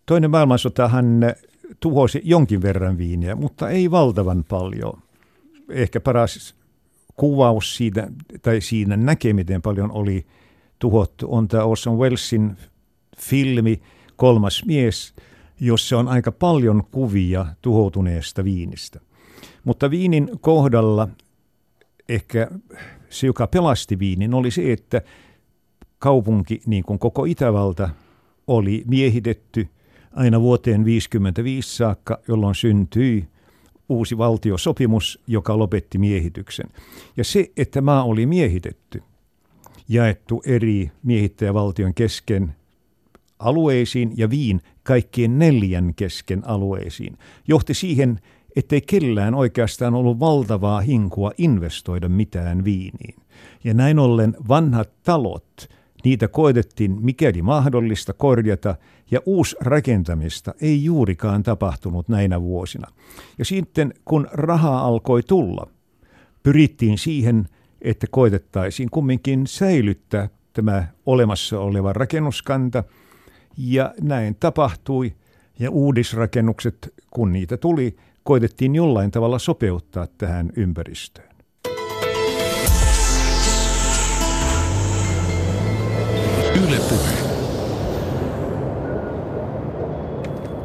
Toinen 0.05 0.31
maailmansotahan 0.31 1.05
tuhosi 1.79 2.21
jonkin 2.23 2.61
verran 2.61 2.97
viiniä, 2.97 3.35
mutta 3.35 3.69
ei 3.69 3.91
valtavan 3.91 4.43
paljon. 4.43 5.01
Ehkä 5.69 5.99
paras 5.99 6.55
kuvaus 7.15 7.77
siitä, 7.77 8.07
tai 8.41 8.61
siinä 8.61 8.97
näkee, 8.97 9.33
miten 9.33 9.61
paljon 9.61 9.91
oli 9.91 10.25
tuhottu, 10.79 11.27
on 11.29 11.47
tämä 11.47 11.63
Orson 11.63 11.97
Wellesin 11.97 12.57
filmi 13.17 13.81
Kolmas 14.15 14.65
mies, 14.65 15.13
jossa 15.59 15.97
on 15.97 16.07
aika 16.07 16.31
paljon 16.31 16.83
kuvia 16.91 17.45
tuhoutuneesta 17.61 18.43
viinistä. 18.43 18.99
Mutta 19.63 19.91
viinin 19.91 20.29
kohdalla 20.41 21.07
ehkä 22.09 22.47
se, 23.09 23.27
joka 23.27 23.47
pelasti 23.47 23.99
viinin, 23.99 24.33
oli 24.33 24.51
se, 24.51 24.71
että 24.71 25.01
kaupunki, 25.99 26.61
niin 26.65 26.83
kuin 26.83 26.99
koko 26.99 27.25
Itävalta, 27.25 27.89
oli 28.47 28.83
miehitetty 28.87 29.67
aina 30.11 30.41
vuoteen 30.41 30.81
1955 30.81 31.75
saakka, 31.75 32.19
jolloin 32.27 32.55
syntyi 32.55 33.27
uusi 33.89 34.17
valtiosopimus, 34.17 35.19
joka 35.27 35.57
lopetti 35.57 35.97
miehityksen. 35.97 36.67
Ja 37.17 37.23
se, 37.23 37.51
että 37.57 37.81
maa 37.81 38.03
oli 38.03 38.25
miehitetty, 38.25 39.03
jaettu 39.89 40.41
eri 40.45 40.91
miehittäjävaltion 41.03 41.93
kesken 41.93 42.55
alueisiin 43.39 44.13
ja 44.17 44.29
Viin 44.29 44.61
kaikkien 44.83 45.39
neljän 45.39 45.93
kesken 45.95 46.47
alueisiin, 46.47 47.17
johti 47.47 47.73
siihen, 47.73 48.19
ettei 48.55 48.81
kellään 48.81 49.35
oikeastaan 49.35 49.95
ollut 49.95 50.19
valtavaa 50.19 50.81
hinkua 50.81 51.31
investoida 51.37 52.09
mitään 52.09 52.63
Viiniin. 52.63 53.15
Ja 53.63 53.73
näin 53.73 53.99
ollen 53.99 54.35
vanhat 54.47 54.89
talot, 55.03 55.69
niitä 56.03 56.27
koetettiin 56.27 56.97
mikäli 57.01 57.41
mahdollista 57.41 58.13
korjata 58.13 58.75
ja 59.11 59.19
uusrakentamista 59.25 60.53
ei 60.61 60.83
juurikaan 60.83 61.43
tapahtunut 61.43 62.09
näinä 62.09 62.41
vuosina. 62.41 62.87
Ja 63.37 63.45
sitten 63.45 63.93
kun 64.05 64.27
rahaa 64.31 64.81
alkoi 64.81 65.23
tulla, 65.23 65.67
pyrittiin 66.43 66.97
siihen, 66.97 67.49
että 67.81 68.07
koetettaisiin 68.11 68.89
kumminkin 68.89 69.47
säilyttää 69.47 70.29
tämä 70.53 70.87
olemassa 71.05 71.59
oleva 71.59 71.93
rakennuskanta, 71.93 72.83
ja 73.57 73.93
näin 74.01 74.35
tapahtui, 74.39 75.13
ja 75.59 75.71
uudisrakennukset, 75.71 76.93
kun 77.11 77.33
niitä 77.33 77.57
tuli, 77.57 77.95
koitettiin 78.23 78.75
jollain 78.75 79.11
tavalla 79.11 79.39
sopeuttaa 79.39 80.07
tähän 80.17 80.49
ympäristöön. 80.55 81.29
Yle 86.63 86.77
puhe. 86.89 87.28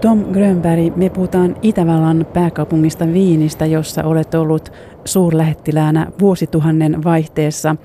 Tom 0.05 0.25
Grönberg, 0.33 0.97
me 0.97 1.11
puhutaan 1.11 1.57
Itävallan 1.63 2.27
pääkaupungista 2.33 3.07
Viinistä, 3.13 3.67
jossa 3.67 4.05
olet 4.05 4.35
ollut 4.35 4.73
suurlähettiläänä 5.05 6.13
vuosituhannen 6.21 7.05
vaihteessa. 7.05 7.77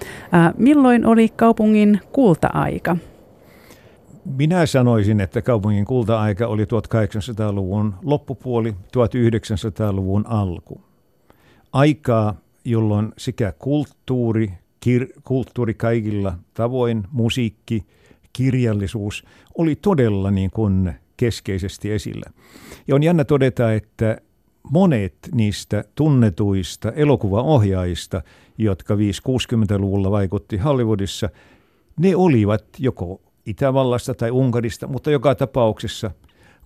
Milloin 0.58 1.06
oli 1.06 1.30
kaupungin 1.30 2.00
kulta-aika? 2.12 2.98
Minä 4.38 4.66
sanoisin, 4.66 5.22
että 5.22 5.42
kaupungin 5.42 5.86
kulta-aika 5.86 6.48
oli 6.48 6.64
1800-luvun 6.64 7.94
loppupuoli, 8.04 8.72
1900-luvun 8.72 10.28
alku. 10.28 10.82
Aikaa, 11.74 12.36
jolloin 12.66 13.12
sekä 13.18 13.54
kulttuuri, 13.60 14.54
kir- 14.86 15.22
kulttuuri 15.24 15.74
kaikilla 15.74 16.34
tavoin, 16.54 17.04
musiikki, 17.12 17.86
kirjallisuus 18.34 19.26
oli 19.58 19.76
todella 19.76 20.32
niin 20.32 20.52
kuin 20.52 20.94
keskeisesti 21.20 21.92
esillä. 21.92 22.32
Ja 22.88 22.96
on 22.96 23.04
jännä 23.04 23.24
todeta, 23.24 23.74
että 23.74 24.18
monet 24.72 25.16
niistä 25.36 25.84
tunnetuista 25.96 26.92
elokuvaohjaajista, 26.92 28.22
jotka 28.58 28.96
5-60-luvulla 28.96 30.12
vaikutti 30.12 30.58
Hollywoodissa, 30.58 31.30
ne 32.00 32.16
olivat 32.16 32.66
joko 32.78 33.22
Itävallasta 33.46 34.14
tai 34.14 34.32
Unkarista, 34.32 34.88
mutta 34.88 35.12
joka 35.12 35.36
tapauksessa 35.36 36.12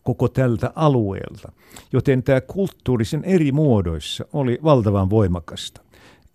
koko 0.03 0.27
tältä 0.27 0.71
alueelta. 0.75 1.51
Joten 1.93 2.23
tämä 2.23 2.41
kulttuurisen 2.41 3.23
eri 3.23 3.51
muodoissa 3.51 4.25
oli 4.33 4.59
valtavan 4.63 5.09
voimakasta. 5.09 5.81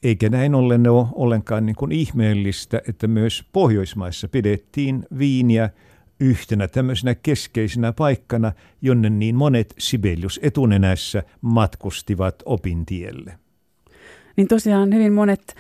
Eikä 0.02 0.28
näin 0.28 0.54
ollen 0.54 0.88
ole 0.88 1.06
ollenkaan 1.12 1.66
niin 1.66 1.76
kuin 1.76 1.92
ihmeellistä, 1.92 2.82
että 2.88 3.06
myös 3.06 3.44
Pohjoismaissa 3.52 4.28
pidettiin 4.28 5.06
viiniä 5.18 5.70
yhtenä 6.20 6.68
tämmöisenä 6.68 7.14
keskeisenä 7.14 7.92
paikkana, 7.92 8.52
jonne 8.82 9.10
niin 9.10 9.34
monet 9.34 9.75
Sibelius 9.78 10.40
etunenässä 10.42 11.22
matkustivat 11.40 12.42
opintielle. 12.44 13.38
Niin 14.37 14.48
tosiaan 14.48 14.94
hyvin 14.94 15.12
monet 15.12 15.56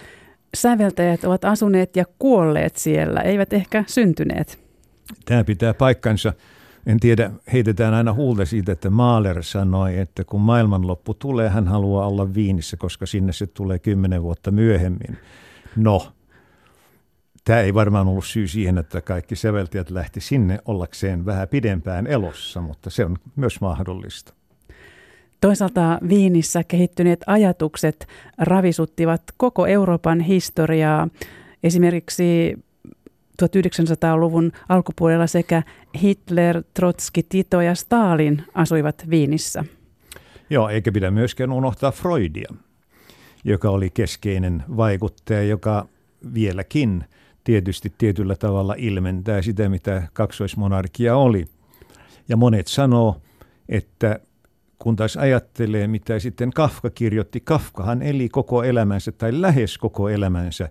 säveltäjät 0.56 1.24
ovat 1.24 1.44
asuneet 1.44 1.96
ja 1.96 2.04
kuolleet 2.18 2.76
siellä, 2.76 3.20
eivät 3.20 3.52
ehkä 3.52 3.84
syntyneet. 3.86 4.58
Tämä 5.24 5.44
pitää 5.44 5.74
paikkansa. 5.74 6.32
En 6.86 7.00
tiedä, 7.00 7.30
heitetään 7.52 7.94
aina 7.94 8.12
huulta 8.12 8.44
siitä, 8.44 8.72
että 8.72 8.90
Mahler 8.90 9.42
sanoi, 9.42 9.98
että 9.98 10.24
kun 10.24 10.40
maailmanloppu 10.40 11.14
tulee, 11.14 11.48
hän 11.48 11.68
haluaa 11.68 12.06
olla 12.06 12.34
Viinissä, 12.34 12.76
koska 12.76 13.06
sinne 13.06 13.32
se 13.32 13.46
tulee 13.46 13.78
kymmenen 13.78 14.22
vuotta 14.22 14.50
myöhemmin. 14.50 15.18
No, 15.76 16.12
tämä 17.48 17.60
ei 17.60 17.74
varmaan 17.74 18.08
ollut 18.08 18.24
syy 18.24 18.46
siihen, 18.46 18.78
että 18.78 19.00
kaikki 19.00 19.36
säveltäjät 19.36 19.90
lähti 19.90 20.20
sinne 20.20 20.58
ollakseen 20.64 21.26
vähän 21.26 21.48
pidempään 21.48 22.06
elossa, 22.06 22.60
mutta 22.60 22.90
se 22.90 23.04
on 23.04 23.16
myös 23.36 23.60
mahdollista. 23.60 24.34
Toisaalta 25.40 25.98
Viinissä 26.08 26.64
kehittyneet 26.64 27.20
ajatukset 27.26 28.06
ravisuttivat 28.38 29.22
koko 29.36 29.66
Euroopan 29.66 30.20
historiaa. 30.20 31.08
Esimerkiksi 31.62 32.54
1900-luvun 33.42 34.52
alkupuolella 34.68 35.26
sekä 35.26 35.62
Hitler, 36.02 36.62
Trotski, 36.74 37.22
Tito 37.22 37.60
ja 37.60 37.74
Stalin 37.74 38.42
asuivat 38.54 39.04
Viinissä. 39.10 39.64
Joo, 40.50 40.68
eikä 40.68 40.92
pidä 40.92 41.10
myöskään 41.10 41.52
unohtaa 41.52 41.92
Freudia, 41.92 42.54
joka 43.44 43.70
oli 43.70 43.90
keskeinen 43.90 44.64
vaikuttaja, 44.76 45.42
joka 45.42 45.88
vieläkin 46.34 47.04
tietysti 47.44 47.92
tietyllä 47.98 48.34
tavalla 48.36 48.74
ilmentää 48.78 49.42
sitä, 49.42 49.68
mitä 49.68 50.02
kaksoismonarkia 50.12 51.16
oli. 51.16 51.46
Ja 52.28 52.36
monet 52.36 52.66
sanoo, 52.66 53.20
että 53.68 54.20
kun 54.78 54.96
taas 54.96 55.16
ajattelee, 55.16 55.86
mitä 55.86 56.18
sitten 56.18 56.50
Kafka 56.50 56.90
kirjoitti, 56.90 57.40
Kafkahan 57.40 58.02
eli 58.02 58.28
koko 58.28 58.62
elämänsä 58.62 59.12
tai 59.12 59.40
lähes 59.40 59.78
koko 59.78 60.08
elämänsä 60.08 60.68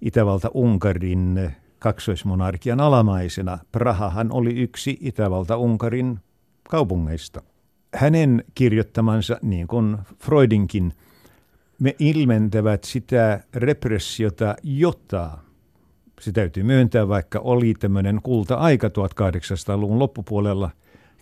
Itävalta-Unkarin 0.00 1.50
kaksoismonarkian 1.78 2.80
alamaisena. 2.80 3.58
Prahahan 3.72 4.32
oli 4.32 4.50
yksi 4.50 4.98
Itävalta-Unkarin 5.00 6.18
kaupungeista. 6.68 7.42
Hänen 7.94 8.44
kirjoittamansa, 8.54 9.38
niin 9.42 9.66
kuin 9.66 9.98
Freudinkin, 10.18 10.92
me 11.80 11.96
ilmentävät 11.98 12.84
sitä 12.84 13.40
repressiota, 13.54 14.56
jota 14.62 15.38
se 16.20 16.32
täytyy 16.32 16.62
myöntää, 16.62 17.08
vaikka 17.08 17.38
oli 17.38 17.74
tämmöinen 17.74 18.20
kulta-aika 18.22 18.88
1800-luvun 18.88 19.98
loppupuolella 19.98 20.70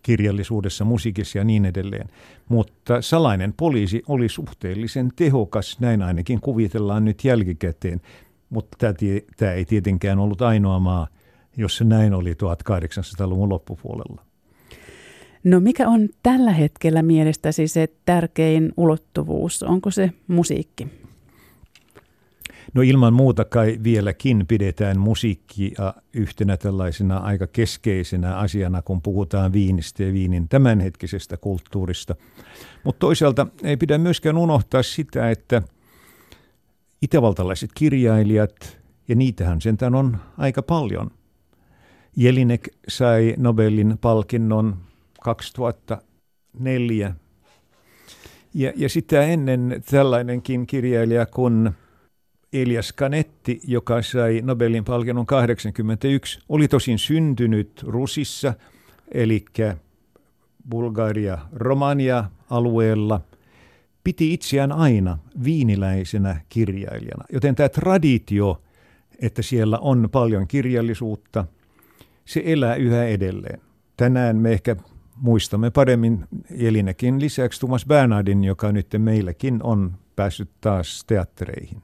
kirjallisuudessa, 0.02 0.84
musiikissa 0.84 1.38
ja 1.38 1.44
niin 1.44 1.64
edelleen. 1.64 2.08
Mutta 2.48 3.02
salainen 3.02 3.54
poliisi 3.56 4.02
oli 4.08 4.28
suhteellisen 4.28 5.10
tehokas, 5.16 5.80
näin 5.80 6.02
ainakin 6.02 6.40
kuvitellaan 6.40 7.04
nyt 7.04 7.24
jälkikäteen. 7.24 8.00
Mutta 8.50 8.76
tämä, 9.36 9.52
ei 9.52 9.64
tietenkään 9.64 10.18
ollut 10.18 10.42
ainoa 10.42 10.78
maa, 10.78 11.08
jossa 11.56 11.84
näin 11.84 12.14
oli 12.14 12.32
1800-luvun 12.32 13.48
loppupuolella. 13.48 14.22
No 15.44 15.60
mikä 15.60 15.88
on 15.88 16.08
tällä 16.22 16.52
hetkellä 16.52 17.02
mielestäsi 17.02 17.68
se 17.68 17.88
tärkein 18.04 18.72
ulottuvuus? 18.76 19.62
Onko 19.62 19.90
se 19.90 20.10
musiikki? 20.28 21.05
No 22.76 22.82
ilman 22.82 23.14
muuta 23.14 23.44
kai 23.44 23.78
vieläkin 23.82 24.46
pidetään 24.46 24.98
musiikkia 24.98 25.94
yhtenä 26.12 26.56
tällaisena 26.56 27.16
aika 27.16 27.46
keskeisenä 27.46 28.36
asiana, 28.36 28.82
kun 28.82 29.02
puhutaan 29.02 29.52
viinistä 29.52 30.02
ja 30.02 30.12
viinin 30.12 30.48
tämänhetkisestä 30.48 31.36
kulttuurista. 31.36 32.14
Mutta 32.84 32.98
toisaalta 32.98 33.46
ei 33.62 33.76
pidä 33.76 33.98
myöskään 33.98 34.36
unohtaa 34.36 34.82
sitä, 34.82 35.30
että 35.30 35.62
itävaltalaiset 37.02 37.70
kirjailijat, 37.74 38.78
ja 39.08 39.14
niitähän 39.14 39.60
sentään 39.60 39.94
on 39.94 40.16
aika 40.38 40.62
paljon. 40.62 41.10
Jelinek 42.16 42.68
sai 42.88 43.34
Nobelin 43.36 43.98
palkinnon 44.00 44.76
2004. 45.22 47.14
Ja, 48.54 48.72
ja 48.76 48.88
sitä 48.88 49.22
ennen 49.22 49.82
tällainenkin 49.90 50.66
kirjailija 50.66 51.26
kuin 51.26 51.70
Elias 52.62 52.92
Canetti, 52.96 53.60
joka 53.66 54.02
sai 54.02 54.40
Nobelin 54.44 54.84
palkinnon 54.84 55.26
81, 55.26 56.40
oli 56.48 56.68
tosin 56.68 56.98
syntynyt 56.98 57.84
Rusissa, 57.86 58.54
eli 59.12 59.44
Bulgaria, 60.70 61.38
Romania 61.52 62.24
alueella, 62.50 63.20
piti 64.04 64.32
itseään 64.32 64.72
aina 64.72 65.18
viiniläisenä 65.44 66.40
kirjailijana. 66.48 67.24
Joten 67.32 67.54
tämä 67.54 67.68
traditio, 67.68 68.62
että 69.22 69.42
siellä 69.42 69.78
on 69.78 70.08
paljon 70.12 70.48
kirjallisuutta, 70.48 71.44
se 72.24 72.42
elää 72.44 72.74
yhä 72.74 73.04
edelleen. 73.04 73.60
Tänään 73.96 74.36
me 74.36 74.52
ehkä 74.52 74.76
muistamme 75.16 75.70
paremmin 75.70 76.24
Elinekin 76.58 77.20
lisäksi 77.20 77.60
Thomas 77.60 77.86
Bernardin, 77.86 78.44
joka 78.44 78.72
nyt 78.72 78.86
meilläkin 78.98 79.62
on 79.62 79.94
päässyt 80.16 80.50
taas 80.60 81.04
teattereihin. 81.06 81.82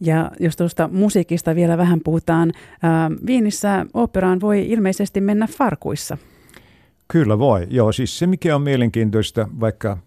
Ja 0.00 0.30
jos 0.40 0.56
tuosta 0.56 0.88
musiikista 0.92 1.54
vielä 1.54 1.78
vähän 1.78 2.00
puhutaan, 2.04 2.52
ää, 2.82 3.10
Viinissä 3.26 3.86
operaan 3.94 4.40
voi 4.40 4.70
ilmeisesti 4.70 5.20
mennä 5.20 5.46
farkuissa. 5.46 6.18
Kyllä 7.08 7.38
voi, 7.38 7.66
joo. 7.70 7.92
Siis 7.92 8.18
se 8.18 8.26
mikä 8.26 8.56
on 8.56 8.62
mielenkiintoista, 8.62 9.48
vaikka 9.60 9.98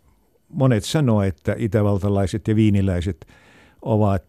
monet 0.49 0.83
sanoo, 0.83 1.21
että 1.21 1.55
itävaltalaiset 1.57 2.47
ja 2.47 2.55
viiniläiset 2.55 3.27
ovat 3.81 4.23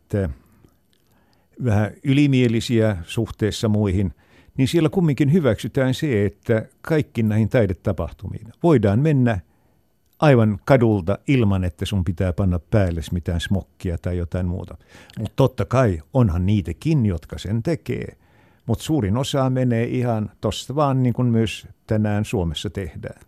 vähän 1.65 1.91
ylimielisiä 2.05 2.97
suhteessa 3.03 3.69
muihin, 3.69 4.15
niin 4.57 4.69
siellä 4.69 4.89
kumminkin 4.89 5.33
hyväksytään 5.33 5.95
se, 5.95 6.27
että 6.27 6.67
kaikki 6.81 7.23
näihin 7.23 7.49
taidetapahtumiin 7.49 8.47
voidaan 8.63 9.01
mennä 9.01 9.41
aivan 10.23 10.59
kadulta 10.65 11.19
ilman, 11.29 11.65
että 11.65 11.87
sun 11.87 12.05
pitää 12.05 12.33
panna 12.33 12.59
päälle 12.59 13.01
mitään 13.13 13.41
smokkia 13.41 13.99
tai 13.99 14.17
jotain 14.17 14.47
muuta. 14.47 14.77
Mutta 15.19 15.33
totta 15.37 15.65
kai 15.65 16.03
onhan 16.15 16.47
niitäkin, 16.47 17.07
jotka 17.07 17.39
sen 17.39 17.63
tekee. 17.63 18.17
Mutta 18.67 18.85
suurin 18.85 19.17
osa 19.17 19.51
menee 19.51 19.85
ihan 19.85 20.31
tosta 20.41 20.75
vaan 20.75 21.03
niin 21.03 21.13
kuin 21.13 21.29
myös 21.29 21.67
tänään 21.87 22.25
Suomessa 22.25 22.71
tehdään. 22.71 23.21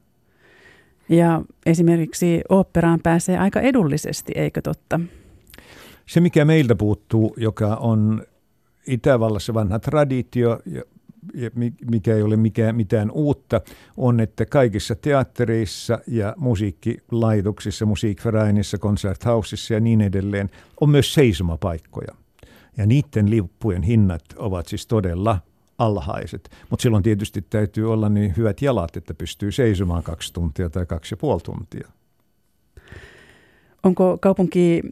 Ja 1.08 1.42
esimerkiksi 1.66 2.40
oopperaan 2.48 3.00
pääsee 3.02 3.38
aika 3.38 3.60
edullisesti, 3.60 4.32
eikö 4.36 4.62
totta? 4.62 5.00
Se, 6.06 6.20
mikä 6.20 6.44
meiltä 6.44 6.74
puuttuu, 6.74 7.34
joka 7.36 7.76
on 7.76 8.22
Itävallassa 8.86 9.54
vanha 9.54 9.78
traditio, 9.78 10.58
mikä 11.90 12.14
ei 12.14 12.22
ole 12.22 12.36
mikään, 12.36 12.76
mitään 12.76 13.10
uutta, 13.10 13.60
on, 13.96 14.20
että 14.20 14.46
kaikissa 14.46 14.94
teattereissa 14.94 15.98
ja 16.06 16.34
musiikkilaitoksissa, 16.36 17.86
musiikvereinissa, 17.86 18.78
konserthausissa 18.78 19.74
ja 19.74 19.80
niin 19.80 20.00
edelleen 20.00 20.50
on 20.80 20.90
myös 20.90 21.14
seisomapaikkoja. 21.14 22.14
Ja 22.76 22.86
niiden 22.86 23.30
lippujen 23.30 23.82
hinnat 23.82 24.24
ovat 24.36 24.66
siis 24.66 24.86
todella 24.86 25.38
alhaiset. 25.78 26.50
Mutta 26.70 26.82
silloin 26.82 27.02
tietysti 27.02 27.42
täytyy 27.42 27.92
olla 27.92 28.08
niin 28.08 28.34
hyvät 28.36 28.62
jalat, 28.62 28.96
että 28.96 29.14
pystyy 29.14 29.52
seisomaan 29.52 30.02
kaksi 30.02 30.32
tuntia 30.32 30.70
tai 30.70 30.86
kaksi 30.86 31.12
ja 31.12 31.16
puoli 31.16 31.40
tuntia. 31.40 31.88
Onko 33.82 34.18
kaupunki 34.20 34.82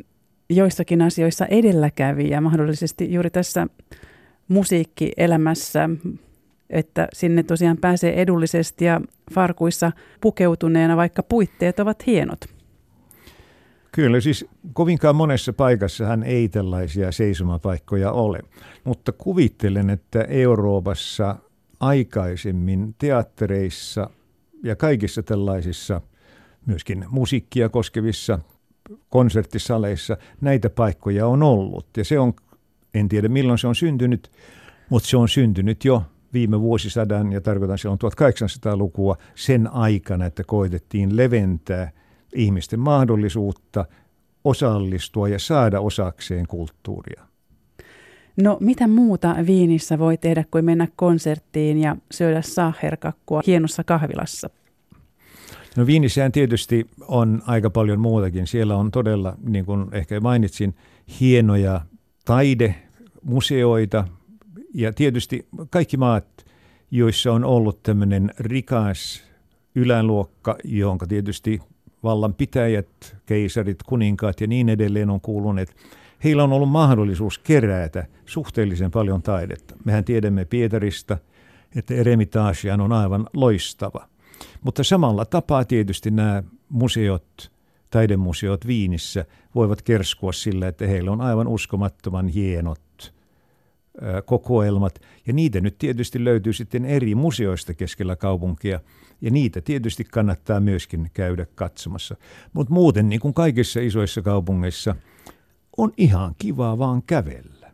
joissakin 0.50 1.02
asioissa 1.02 1.46
edelläkävijä 1.46 2.40
mahdollisesti 2.40 3.12
juuri 3.12 3.30
tässä 3.30 3.66
musiikkielämässä, 4.52 5.90
että 6.70 7.08
sinne 7.12 7.42
tosiaan 7.42 7.76
pääsee 7.76 8.22
edullisesti 8.22 8.84
ja 8.84 9.00
farkuissa 9.34 9.92
pukeutuneena, 10.20 10.96
vaikka 10.96 11.22
puitteet 11.22 11.80
ovat 11.80 12.06
hienot. 12.06 12.40
Kyllä, 13.92 14.20
siis 14.20 14.46
kovinkaan 14.72 15.16
monessa 15.16 15.52
paikassa 15.52 16.06
hän 16.06 16.22
ei 16.22 16.48
tällaisia 16.48 17.12
seisomapaikkoja 17.12 18.12
ole, 18.12 18.40
mutta 18.84 19.12
kuvittelen, 19.12 19.90
että 19.90 20.22
Euroopassa 20.22 21.36
aikaisemmin 21.80 22.94
teattereissa 22.98 24.10
ja 24.62 24.76
kaikissa 24.76 25.22
tällaisissa 25.22 26.00
myöskin 26.66 27.04
musiikkia 27.08 27.68
koskevissa 27.68 28.38
konserttisaleissa 29.08 30.16
näitä 30.40 30.70
paikkoja 30.70 31.26
on 31.26 31.42
ollut. 31.42 31.86
Ja 31.96 32.04
se 32.04 32.18
on 32.18 32.34
en 32.94 33.08
tiedä 33.08 33.28
milloin 33.28 33.58
se 33.58 33.66
on 33.66 33.74
syntynyt, 33.74 34.30
mutta 34.88 35.08
se 35.08 35.16
on 35.16 35.28
syntynyt 35.28 35.84
jo 35.84 36.02
viime 36.32 36.60
vuosisadan, 36.60 37.32
ja 37.32 37.40
tarkoitan 37.40 37.78
silloin 37.78 37.98
1800-lukua, 38.04 39.16
sen 39.34 39.72
aikana, 39.72 40.26
että 40.26 40.44
koitettiin 40.44 41.16
leventää 41.16 41.90
ihmisten 42.34 42.80
mahdollisuutta 42.80 43.84
osallistua 44.44 45.28
ja 45.28 45.38
saada 45.38 45.80
osakseen 45.80 46.46
kulttuuria. 46.46 47.22
No 48.42 48.56
mitä 48.60 48.88
muuta 48.88 49.36
Viinissä 49.46 49.98
voi 49.98 50.16
tehdä 50.16 50.44
kuin 50.50 50.64
mennä 50.64 50.88
konserttiin 50.96 51.78
ja 51.78 51.96
syödä 52.10 52.42
saaherkakkua 52.42 53.42
hienossa 53.46 53.84
kahvilassa? 53.84 54.50
No 55.76 55.86
Viinissähän 55.86 56.32
tietysti 56.32 56.86
on 57.08 57.42
aika 57.46 57.70
paljon 57.70 58.00
muutakin. 58.00 58.46
Siellä 58.46 58.76
on 58.76 58.90
todella, 58.90 59.36
niin 59.48 59.64
kuin 59.64 59.86
ehkä 59.92 60.20
mainitsin, 60.20 60.74
hienoja 61.20 61.80
taidemuseoita 62.24 64.04
ja 64.74 64.92
tietysti 64.92 65.46
kaikki 65.70 65.96
maat, 65.96 66.46
joissa 66.90 67.32
on 67.32 67.44
ollut 67.44 67.82
tämmöinen 67.82 68.30
rikas 68.38 69.22
yläluokka, 69.74 70.56
jonka 70.64 71.06
tietysti 71.06 71.60
vallanpitäjät, 72.02 73.16
keisarit, 73.26 73.82
kuninkaat 73.82 74.40
ja 74.40 74.46
niin 74.46 74.68
edelleen 74.68 75.10
on 75.10 75.20
kuuluneet, 75.20 75.76
heillä 76.24 76.44
on 76.44 76.52
ollut 76.52 76.68
mahdollisuus 76.68 77.38
kerätä 77.38 78.06
suhteellisen 78.26 78.90
paljon 78.90 79.22
taidetta. 79.22 79.76
Mehän 79.84 80.04
tiedämme 80.04 80.44
Pietarista, 80.44 81.18
että 81.76 81.94
Eremitaasian 81.94 82.80
on 82.80 82.92
aivan 82.92 83.26
loistava. 83.34 84.08
Mutta 84.62 84.84
samalla 84.84 85.24
tapaa 85.24 85.64
tietysti 85.64 86.10
nämä 86.10 86.42
museot 86.68 87.52
taidemuseot 87.92 88.66
Viinissä 88.66 89.24
voivat 89.54 89.82
kerskua 89.82 90.32
sillä, 90.32 90.68
että 90.68 90.86
heillä 90.86 91.10
on 91.10 91.20
aivan 91.20 91.48
uskomattoman 91.48 92.28
hienot 92.28 93.12
kokoelmat, 94.24 94.98
ja 95.26 95.32
niitä 95.32 95.60
nyt 95.60 95.78
tietysti 95.78 96.24
löytyy 96.24 96.52
sitten 96.52 96.84
eri 96.84 97.14
museoista 97.14 97.74
keskellä 97.74 98.16
kaupunkia, 98.16 98.80
ja 99.20 99.30
niitä 99.30 99.60
tietysti 99.60 100.04
kannattaa 100.04 100.60
myöskin 100.60 101.10
käydä 101.14 101.46
katsomassa. 101.54 102.16
Mutta 102.52 102.72
muuten, 102.72 103.08
niin 103.08 103.20
kuin 103.20 103.34
kaikissa 103.34 103.80
isoissa 103.80 104.22
kaupungeissa, 104.22 104.96
on 105.76 105.92
ihan 105.96 106.34
kiva 106.38 106.78
vaan 106.78 107.02
kävellä. 107.02 107.72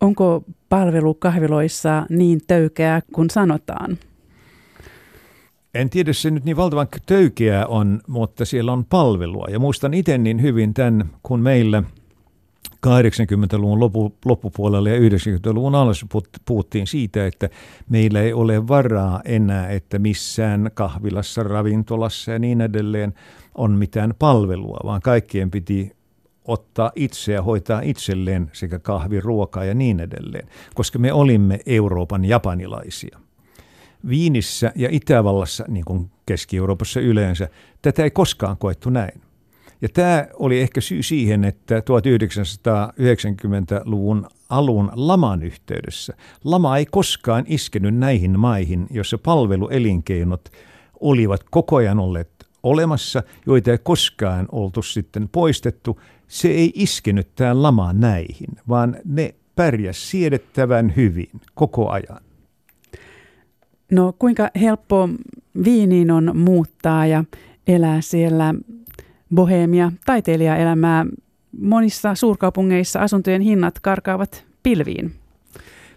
Onko 0.00 0.44
palvelu 0.68 1.14
kahviloissa 1.14 2.06
niin 2.08 2.40
töykeää 2.46 3.02
kuin 3.12 3.30
sanotaan? 3.30 3.98
En 5.76 5.90
tiedä, 5.90 6.12
se 6.12 6.30
nyt 6.30 6.44
niin 6.44 6.56
valtavan 6.56 6.88
töykeää 7.06 7.66
on, 7.66 8.00
mutta 8.06 8.44
siellä 8.44 8.72
on 8.72 8.84
palvelua. 8.84 9.46
Ja 9.50 9.58
muistan 9.58 9.94
itse 9.94 10.18
niin 10.18 10.42
hyvin 10.42 10.74
tämän, 10.74 11.10
kun 11.22 11.40
meillä 11.40 11.82
80-luvun 12.86 13.80
lopu, 13.80 14.14
loppupuolella 14.24 14.88
ja 14.88 15.00
90-luvun 15.00 15.74
alussa 15.74 16.06
puhuttiin 16.44 16.86
siitä, 16.86 17.26
että 17.26 17.48
meillä 17.88 18.20
ei 18.20 18.32
ole 18.32 18.68
varaa 18.68 19.20
enää, 19.24 19.68
että 19.68 19.98
missään 19.98 20.70
kahvilassa, 20.74 21.42
ravintolassa 21.42 22.32
ja 22.32 22.38
niin 22.38 22.60
edelleen 22.60 23.14
on 23.54 23.72
mitään 23.72 24.14
palvelua, 24.18 24.80
vaan 24.84 25.00
kaikkien 25.00 25.50
piti 25.50 25.96
ottaa 26.44 26.92
itse 26.96 27.32
ja 27.32 27.42
hoitaa 27.42 27.80
itselleen 27.80 28.50
sekä 28.52 28.78
kahvi, 28.78 29.20
ruokaa 29.20 29.64
ja 29.64 29.74
niin 29.74 30.00
edelleen, 30.00 30.48
koska 30.74 30.98
me 30.98 31.12
olimme 31.12 31.60
Euroopan 31.66 32.24
japanilaisia. 32.24 33.18
Viinissä 34.08 34.72
ja 34.74 34.88
Itävallassa, 34.92 35.64
niin 35.68 35.84
kuin 35.84 36.10
Keski-Euroopassa 36.26 37.00
yleensä, 37.00 37.48
tätä 37.82 38.04
ei 38.04 38.10
koskaan 38.10 38.56
koettu 38.56 38.90
näin. 38.90 39.20
Ja 39.82 39.88
tämä 39.88 40.26
oli 40.34 40.60
ehkä 40.60 40.80
syy 40.80 41.02
siihen, 41.02 41.44
että 41.44 41.78
1990-luvun 41.78 44.26
alun 44.48 44.90
laman 44.94 45.42
yhteydessä 45.42 46.14
lama 46.44 46.76
ei 46.76 46.86
koskaan 46.86 47.44
iskenyt 47.46 47.94
näihin 47.94 48.40
maihin, 48.40 48.86
joissa 48.90 49.18
palveluelinkeinot 49.18 50.48
olivat 51.00 51.40
koko 51.50 51.76
ajan 51.76 51.98
olleet 51.98 52.30
olemassa, 52.62 53.22
joita 53.46 53.70
ei 53.70 53.78
koskaan 53.78 54.48
oltu 54.52 54.82
sitten 54.82 55.28
poistettu. 55.28 56.00
Se 56.28 56.48
ei 56.48 56.72
iskenyt 56.74 57.34
tämä 57.34 57.62
lama 57.62 57.92
näihin, 57.92 58.50
vaan 58.68 58.96
ne 59.04 59.34
pärjäs 59.56 60.10
siedettävän 60.10 60.92
hyvin 60.96 61.30
koko 61.54 61.90
ajan. 61.90 62.25
No 63.90 64.14
kuinka 64.18 64.50
helppo 64.60 65.08
Viiniin 65.64 66.10
on 66.10 66.30
muuttaa 66.34 67.06
ja 67.06 67.24
elää 67.66 68.00
siellä 68.00 68.54
bohemia 69.34 69.92
taiteilijaelämää? 70.06 71.06
Monissa 71.60 72.14
suurkaupungeissa 72.14 73.00
asuntojen 73.00 73.42
hinnat 73.42 73.80
karkaavat 73.80 74.44
pilviin. 74.62 75.12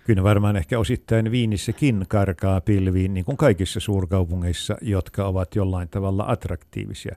Kyllä 0.05 0.23
varmaan 0.23 0.55
ehkä 0.55 0.79
osittain 0.79 1.31
Viinissäkin 1.31 2.05
karkaa 2.07 2.61
pilviin, 2.61 3.13
niin 3.13 3.25
kuin 3.25 3.37
kaikissa 3.37 3.79
suurkaupungeissa, 3.79 4.77
jotka 4.81 5.25
ovat 5.25 5.55
jollain 5.55 5.89
tavalla 5.89 6.25
attraktiivisia. 6.27 7.15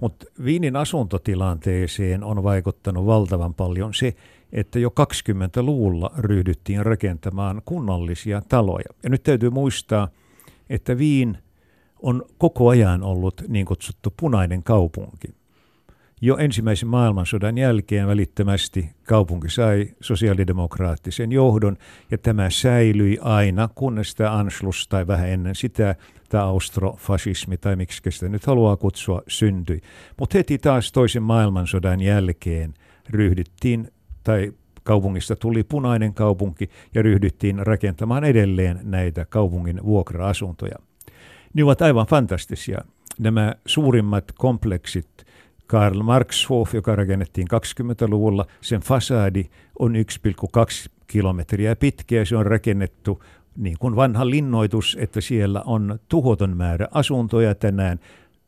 Mutta 0.00 0.26
Viinin 0.44 0.76
asuntotilanteeseen 0.76 2.24
on 2.24 2.42
vaikuttanut 2.42 3.06
valtavan 3.06 3.54
paljon 3.54 3.94
se, 3.94 4.14
että 4.52 4.78
jo 4.78 4.88
20-luvulla 4.88 6.10
ryhdyttiin 6.18 6.86
rakentamaan 6.86 7.62
kunnallisia 7.64 8.42
taloja. 8.48 8.84
Ja 9.02 9.10
nyt 9.10 9.22
täytyy 9.22 9.50
muistaa, 9.50 10.08
että 10.70 10.98
Viin 10.98 11.38
on 12.02 12.22
koko 12.38 12.68
ajan 12.68 13.02
ollut 13.02 13.42
niin 13.48 13.66
kutsuttu 13.66 14.14
punainen 14.16 14.62
kaupunki. 14.62 15.28
Jo 16.20 16.36
ensimmäisen 16.36 16.88
maailmansodan 16.88 17.58
jälkeen 17.58 18.06
välittömästi 18.06 18.90
kaupunki 19.02 19.50
sai 19.50 19.88
sosiaalidemokraattisen 20.00 21.32
johdon 21.32 21.76
ja 22.10 22.18
tämä 22.18 22.50
säilyi 22.50 23.18
aina, 23.20 23.68
kunnes 23.74 24.14
tämä 24.14 24.38
Anschluss 24.38 24.88
tai 24.88 25.06
vähän 25.06 25.28
ennen 25.28 25.54
sitä 25.54 25.94
tämä 26.28 26.44
austrofasismi 26.44 27.56
tai 27.56 27.76
miksi 27.76 28.10
sitä 28.10 28.28
nyt 28.28 28.46
haluaa 28.46 28.76
kutsua 28.76 29.22
syntyi. 29.28 29.80
Mutta 30.18 30.38
heti 30.38 30.58
taas 30.58 30.92
toisen 30.92 31.22
maailmansodan 31.22 32.00
jälkeen 32.00 32.74
ryhdyttiin 33.10 33.88
tai 34.24 34.52
kaupungista 34.82 35.36
tuli 35.36 35.64
punainen 35.64 36.14
kaupunki 36.14 36.70
ja 36.94 37.02
ryhdyttiin 37.02 37.66
rakentamaan 37.66 38.24
edelleen 38.24 38.80
näitä 38.82 39.24
kaupungin 39.24 39.80
vuokra-asuntoja. 39.84 40.76
Ne 41.54 41.64
ovat 41.64 41.82
aivan 41.82 42.06
fantastisia. 42.06 42.78
Nämä 43.18 43.54
suurimmat 43.66 44.32
kompleksit, 44.38 45.08
Karl 45.66 46.02
Marxhof, 46.02 46.74
joka 46.74 46.96
rakennettiin 46.96 47.48
20-luvulla, 47.54 48.46
sen 48.60 48.80
fasadi 48.80 49.44
on 49.78 49.94
1,2 49.94 50.00
kilometriä 51.06 51.76
pitkä 51.76 52.16
ja 52.16 52.26
se 52.26 52.36
on 52.36 52.46
rakennettu 52.46 53.22
niin 53.56 53.76
kuin 53.80 53.96
vanha 53.96 54.30
linnoitus, 54.30 54.96
että 55.00 55.20
siellä 55.20 55.62
on 55.66 55.98
tuhoton 56.08 56.56
määrä 56.56 56.88
asuntoja 56.90 57.54
tänään. 57.54 57.98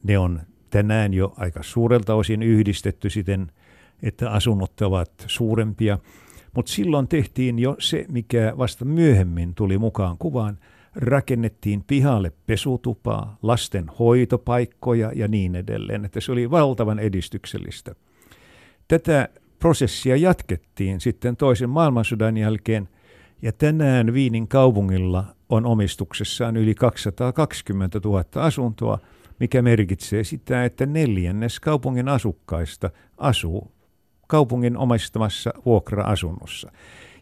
Ne 0.03 0.19
on 0.19 0.41
tänään 0.71 1.15
jo 1.15 1.35
aika 1.37 1.63
suurelta 1.63 2.15
osin 2.15 2.43
yhdistetty 2.43 3.11
siten, 3.11 3.53
että 4.03 4.31
asunnot 4.31 4.81
ovat 4.81 5.11
suurempia. 5.27 5.99
Mutta 6.55 6.73
silloin 6.73 7.09
tehtiin 7.09 7.59
jo 7.59 7.77
se, 7.79 8.07
mikä 8.09 8.55
vasta 8.59 8.85
myöhemmin 8.85 9.55
tuli 9.55 9.79
mukaan 9.79 10.19
kuvaan. 10.19 10.59
Rakennettiin 10.97 11.85
pihalle 11.87 12.33
pesutupaa, 12.47 13.39
lasten 13.43 13.89
hoitopaikkoja 13.99 15.13
ja 15.15 15.29
niin 15.29 15.57
edelleen. 15.57 16.05
Että 16.05 16.21
se 16.21 16.33
oli 16.33 16.51
valtavan 16.51 16.99
edistyksellistä. 16.99 17.95
Tätä 18.89 19.29
prosessia 19.59 20.17
jatkettiin 20.17 21.01
sitten 21.01 21.37
toisen 21.37 21.71
maailmansodan 21.71 22.37
jälkeen 22.37 22.89
ja 23.43 23.53
tänään 23.53 24.15
Viinin 24.15 24.49
kaupungilla 24.49 25.25
on 25.49 25.67
omistuksessaan 25.67 26.57
yli 26.57 26.75
220 26.75 28.01
000 28.05 28.25
asuntoa, 28.35 28.99
mikä 29.41 29.63
merkitsee 29.63 30.25
sitä, 30.25 30.65
että 30.65 30.87
neljännes 30.87 31.61
kaupungin 31.61 32.09
asukkaista 32.09 32.91
asuu 33.19 33.74
kaupungin 34.27 34.77
omistamassa 34.77 35.51
vuokra-asunnossa. 35.67 36.73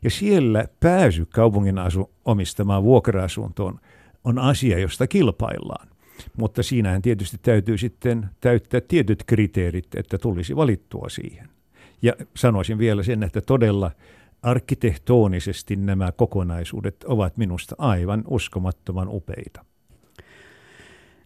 Ja 0.04 0.10
siellä 0.10 0.64
pääsy 0.80 1.26
kaupungin 1.26 1.78
asu, 1.78 2.10
omistamaan 2.24 2.82
vuokra-asuntoon 2.82 3.80
on 4.24 4.38
asia, 4.38 4.78
josta 4.78 5.06
kilpaillaan. 5.06 5.88
Mutta 6.36 6.62
siinähän 6.62 7.02
tietysti 7.02 7.36
täytyy 7.42 7.78
sitten 7.78 8.28
täyttää 8.40 8.80
tietyt 8.80 9.24
kriteerit, 9.26 9.94
että 9.96 10.18
tulisi 10.18 10.56
valittua 10.56 11.08
siihen. 11.08 11.48
Ja 12.02 12.12
sanoisin 12.36 12.78
vielä 12.78 13.02
sen, 13.02 13.22
että 13.22 13.40
todella 13.40 13.90
arkkitehtonisesti 14.42 15.76
nämä 15.76 16.12
kokonaisuudet 16.12 17.04
ovat 17.04 17.36
minusta 17.36 17.74
aivan 17.78 18.24
uskomattoman 18.28 19.08
upeita. 19.08 19.64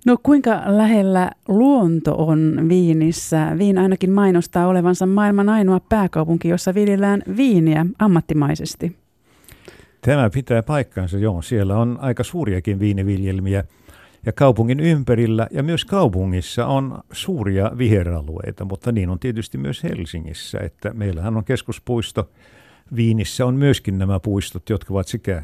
No 0.07 0.17
kuinka 0.23 0.63
lähellä 0.67 1.31
luonto 1.49 2.15
on 2.15 2.67
Viinissä? 2.69 3.59
Viin 3.59 3.79
ainakin 3.79 4.11
mainostaa 4.11 4.67
olevansa 4.67 5.07
maailman 5.07 5.49
ainoa 5.49 5.81
pääkaupunki, 5.81 6.49
jossa 6.49 6.75
viljellään 6.75 7.23
viiniä 7.37 7.87
ammattimaisesti. 7.99 8.97
Tämä 10.01 10.31
pitää 10.31 10.63
paikkansa, 10.63 11.19
joo. 11.19 11.43
Siellä 11.43 11.77
on 11.79 11.99
aika 12.01 12.25
suuriakin 12.25 12.81
viiniviljelmiä. 12.81 13.65
Ja 14.27 14.33
kaupungin 14.33 14.81
ympärillä 14.81 15.47
ja 15.51 15.63
myös 15.63 15.85
kaupungissa 15.85 16.67
on 16.67 16.99
suuria 17.13 17.71
viheralueita, 17.79 18.65
mutta 18.65 18.93
niin 18.93 19.11
on 19.11 19.19
tietysti 19.19 19.59
myös 19.59 19.83
Helsingissä, 19.83 20.59
että 20.59 20.91
meillähän 20.95 21.37
on 21.37 21.45
keskuspuisto. 21.45 22.31
Viinissä 22.97 23.47
on 23.47 23.55
myöskin 23.55 23.99
nämä 23.99 24.21
puistot, 24.21 24.71
jotka 24.71 24.95
ovat 24.95 25.09
sekä 25.09 25.43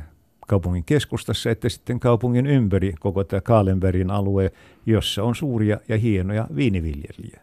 kaupungin 0.52 0.84
keskustassa 0.84 1.50
että 1.50 1.68
sitten 1.68 2.00
kaupungin 2.00 2.46
ympäri 2.46 2.94
koko 3.00 3.24
tämä 3.24 3.40
Kaalenbergin 3.40 4.10
alue, 4.10 4.52
jossa 4.86 5.22
on 5.22 5.34
suuria 5.34 5.80
ja 5.88 5.98
hienoja 5.98 6.46
viiniviljelijä. 6.56 7.40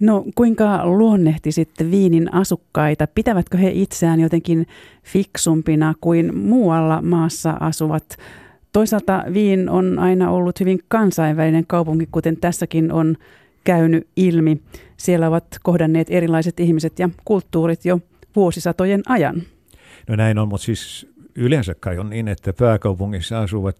No 0.00 0.24
kuinka 0.34 0.86
luonnehtisitte 0.86 1.90
Viinin 1.90 2.34
asukkaita? 2.34 3.06
Pitävätkö 3.14 3.58
he 3.58 3.70
itseään 3.70 4.20
jotenkin 4.20 4.66
fiksumpina 5.04 5.94
kuin 6.00 6.36
muualla 6.36 7.02
maassa 7.02 7.50
asuvat? 7.60 8.16
Toisaalta 8.72 9.24
Viin 9.32 9.68
on 9.68 9.98
aina 9.98 10.30
ollut 10.30 10.60
hyvin 10.60 10.78
kansainvälinen 10.88 11.66
kaupunki, 11.66 12.08
kuten 12.12 12.36
tässäkin 12.36 12.92
on 12.92 13.16
käynyt 13.64 14.06
ilmi. 14.16 14.60
Siellä 14.96 15.28
ovat 15.28 15.44
kohdanneet 15.62 16.10
erilaiset 16.10 16.60
ihmiset 16.60 16.98
ja 16.98 17.08
kulttuurit 17.24 17.84
jo 17.84 18.00
vuosisatojen 18.36 19.02
ajan. 19.06 19.42
No 20.08 20.16
näin 20.16 20.38
on, 20.38 20.48
mutta 20.48 20.64
siis 20.64 21.06
yleensä 21.38 21.74
kai 21.74 21.98
on 21.98 22.10
niin, 22.10 22.28
että 22.28 22.52
pääkaupungissa 22.52 23.40
asuvat 23.40 23.76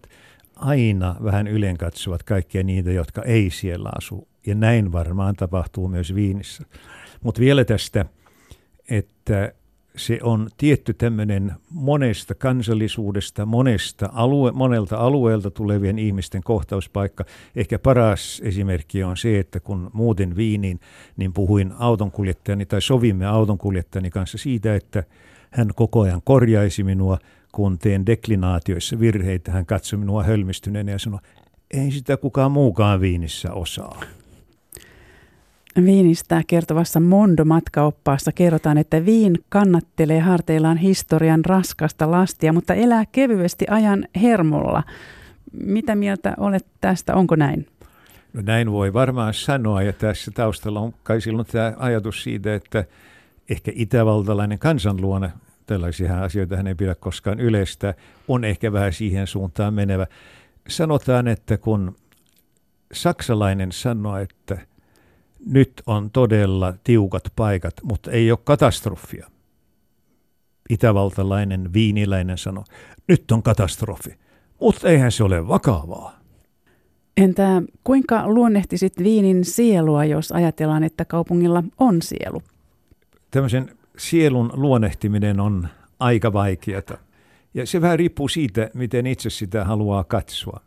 aina 0.55 1.15
vähän 1.23 1.47
ylen 1.47 1.77
katsovat 1.77 2.23
kaikkia 2.23 2.63
niitä, 2.63 2.91
jotka 2.91 3.23
ei 3.23 3.49
siellä 3.49 3.89
asu. 3.97 4.27
Ja 4.45 4.55
näin 4.55 4.91
varmaan 4.91 5.35
tapahtuu 5.35 5.87
myös 5.87 6.15
Viinissä. 6.15 6.63
Mutta 7.23 7.41
vielä 7.41 7.65
tästä, 7.65 8.05
että 8.89 9.53
se 9.95 10.19
on 10.23 10.49
tietty 10.57 10.93
tämmöinen 10.93 11.53
monesta 11.69 12.35
kansallisuudesta, 12.35 13.45
monesta 13.45 14.09
alue, 14.13 14.51
monelta 14.51 14.97
alueelta 14.97 15.51
tulevien 15.51 15.99
ihmisten 15.99 16.43
kohtauspaikka. 16.43 17.25
Ehkä 17.55 17.79
paras 17.79 18.41
esimerkki 18.45 19.03
on 19.03 19.17
se, 19.17 19.39
että 19.39 19.59
kun 19.59 19.89
muutin 19.93 20.35
Viiniin, 20.35 20.79
niin 21.17 21.33
puhuin 21.33 21.73
autonkuljettajani 21.79 22.65
tai 22.65 22.81
sovimme 22.81 23.25
autonkuljettajani 23.25 24.09
kanssa 24.09 24.37
siitä, 24.37 24.75
että 24.75 25.03
hän 25.49 25.69
koko 25.75 26.01
ajan 26.01 26.21
korjaisi 26.23 26.83
minua, 26.83 27.17
kun 27.51 27.79
teen 27.79 28.05
deklinaatioissa 28.05 28.99
virheitä. 28.99 29.51
Hän 29.51 29.65
katsoi 29.65 29.99
minua 29.99 30.23
hölmistyneenä 30.23 30.91
ja 30.91 30.99
sanoi, 30.99 31.19
ei 31.71 31.91
sitä 31.91 32.17
kukaan 32.17 32.51
muukaan 32.51 33.01
Viinissä 33.01 33.53
osaa. 33.53 34.01
Viinistä 35.85 36.43
kertovassa 36.47 36.99
Mondo-matkaoppaassa 36.99 38.31
kerrotaan, 38.35 38.77
että 38.77 39.05
Viin 39.05 39.37
kannattelee 39.49 40.19
harteillaan 40.19 40.77
historian 40.77 41.45
raskasta 41.45 42.11
lastia, 42.11 42.53
mutta 42.53 42.73
elää 42.73 43.05
kevyesti 43.11 43.65
ajan 43.69 44.07
hermolla. 44.21 44.83
Mitä 45.51 45.95
mieltä 45.95 46.33
olet 46.37 46.65
tästä? 46.81 47.15
Onko 47.15 47.35
näin? 47.35 47.67
No 48.33 48.41
näin 48.41 48.71
voi 48.71 48.93
varmaan 48.93 49.33
sanoa, 49.33 49.81
ja 49.81 49.93
tässä 49.93 50.31
taustalla 50.31 50.79
on 50.79 50.93
kai 51.03 51.21
silloin 51.21 51.47
tämä 51.51 51.73
ajatus 51.77 52.23
siitä, 52.23 52.55
että 52.55 52.85
ehkä 53.49 53.71
itävaltalainen 53.75 54.59
kansanluonne, 54.59 55.31
tällaisia 55.69 56.23
asioita 56.23 56.57
hän 56.57 56.67
ei 56.67 56.75
pidä 56.75 56.95
koskaan 56.95 57.39
yleistä, 57.39 57.93
on 58.27 58.43
ehkä 58.43 58.73
vähän 58.73 58.93
siihen 58.93 59.27
suuntaan 59.27 59.73
menevä. 59.73 60.07
Sanotaan, 60.67 61.27
että 61.27 61.57
kun 61.57 61.95
saksalainen 62.93 63.71
sanoo, 63.71 64.17
että– 64.17 64.57
nyt 65.45 65.83
on 65.85 66.11
todella 66.11 66.73
tiukat 66.83 67.23
paikat, 67.35 67.73
mutta 67.83 68.11
ei 68.11 68.31
ole 68.31 68.39
katastrofia. 68.43 69.27
Itävaltalainen 70.69 71.73
viiniläinen 71.73 72.37
sanoi, 72.37 72.63
nyt 73.07 73.31
on 73.31 73.43
katastrofi, 73.43 74.15
mutta 74.61 74.89
eihän 74.89 75.11
se 75.11 75.23
ole 75.23 75.47
vakavaa. 75.47 76.19
Entä 77.17 77.61
kuinka 77.83 78.27
luonnehtisit 78.27 78.93
viinin 79.03 79.45
sielua, 79.45 80.05
jos 80.05 80.31
ajatellaan, 80.31 80.83
että 80.83 81.05
kaupungilla 81.05 81.63
on 81.77 82.01
sielu? 82.01 82.41
Tämmöisen 83.31 83.78
sielun 83.99 84.51
luonnehtiminen 84.53 85.39
on 85.39 85.67
aika 85.99 86.33
vaikeata. 86.33 86.97
Ja 87.53 87.65
se 87.65 87.81
vähän 87.81 87.99
riippuu 87.99 88.27
siitä, 88.27 88.69
miten 88.73 89.07
itse 89.07 89.29
sitä 89.29 89.65
haluaa 89.65 90.03
katsoa 90.03 90.61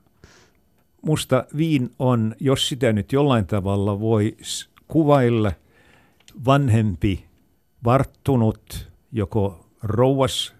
musta 1.02 1.44
viin 1.56 1.90
on, 1.98 2.34
jos 2.40 2.68
sitä 2.68 2.92
nyt 2.92 3.12
jollain 3.12 3.46
tavalla 3.46 4.00
voi 4.00 4.36
kuvailla, 4.88 5.52
vanhempi, 6.46 7.24
varttunut, 7.84 8.90
joko 9.12 9.66
rouvas 9.82 10.54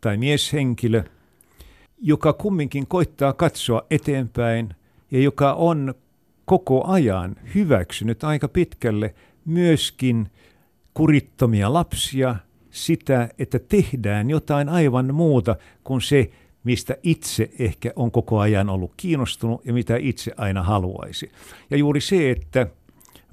tai 0.00 0.16
mieshenkilö, 0.16 1.04
joka 1.98 2.32
kumminkin 2.32 2.86
koittaa 2.86 3.32
katsoa 3.32 3.82
eteenpäin 3.90 4.74
ja 5.10 5.20
joka 5.20 5.52
on 5.52 5.94
koko 6.44 6.84
ajan 6.86 7.36
hyväksynyt 7.54 8.24
aika 8.24 8.48
pitkälle 8.48 9.14
myöskin 9.44 10.30
kurittomia 10.94 11.72
lapsia, 11.72 12.36
sitä, 12.70 13.28
että 13.38 13.58
tehdään 13.58 14.30
jotain 14.30 14.68
aivan 14.68 15.14
muuta 15.14 15.56
kuin 15.84 16.00
se, 16.00 16.30
mistä 16.64 16.96
itse 17.02 17.50
ehkä 17.58 17.92
on 17.96 18.10
koko 18.10 18.38
ajan 18.38 18.70
ollut 18.70 18.92
kiinnostunut 18.96 19.66
ja 19.66 19.72
mitä 19.72 19.96
itse 19.96 20.32
aina 20.36 20.62
haluaisi. 20.62 21.30
Ja 21.70 21.76
juuri 21.76 22.00
se, 22.00 22.30
että 22.30 22.66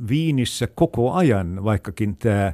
Viinissä 0.10 0.68
koko 0.76 1.14
ajan, 1.14 1.64
vaikkakin 1.64 2.18
tämä 2.18 2.54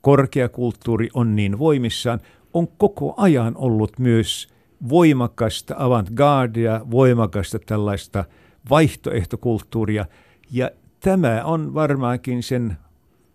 korkeakulttuuri 0.00 1.08
on 1.14 1.36
niin 1.36 1.58
voimissaan, 1.58 2.20
on 2.54 2.68
koko 2.68 3.14
ajan 3.16 3.56
ollut 3.56 3.98
myös 3.98 4.48
voimakasta 4.88 5.74
avantgardia, 5.78 6.80
voimakasta 6.90 7.58
tällaista 7.58 8.24
vaihtoehtokulttuuria, 8.70 10.06
ja 10.50 10.70
tämä 11.00 11.44
on 11.44 11.74
varmaankin 11.74 12.42
sen 12.42 12.76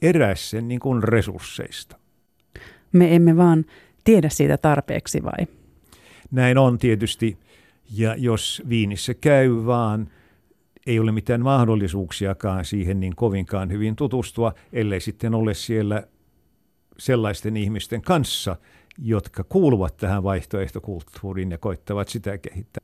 eräs 0.03 0.49
sen 0.49 0.67
niin 0.67 0.79
kuin 0.79 1.03
resursseista. 1.03 1.97
Me 2.91 3.15
emme 3.15 3.37
vaan 3.37 3.65
tiedä 4.03 4.29
siitä 4.29 4.57
tarpeeksi 4.57 5.23
vai? 5.23 5.47
Näin 6.31 6.57
on 6.57 6.77
tietysti. 6.77 7.37
Ja 7.91 8.15
jos 8.17 8.63
Viinissä 8.69 9.13
käy 9.13 9.65
vaan, 9.65 10.09
ei 10.87 10.99
ole 10.99 11.11
mitään 11.11 11.41
mahdollisuuksiakaan 11.41 12.65
siihen 12.65 12.99
niin 12.99 13.15
kovinkaan 13.15 13.71
hyvin 13.71 13.95
tutustua, 13.95 14.53
ellei 14.73 14.99
sitten 14.99 15.35
ole 15.35 15.53
siellä 15.53 16.03
sellaisten 16.97 17.57
ihmisten 17.57 18.01
kanssa, 18.01 18.55
jotka 18.97 19.43
kuuluvat 19.43 19.97
tähän 19.97 20.23
vaihtoehtokulttuuriin 20.23 21.51
ja 21.51 21.57
koittavat 21.57 22.07
sitä 22.07 22.37
kehittää. 22.37 22.82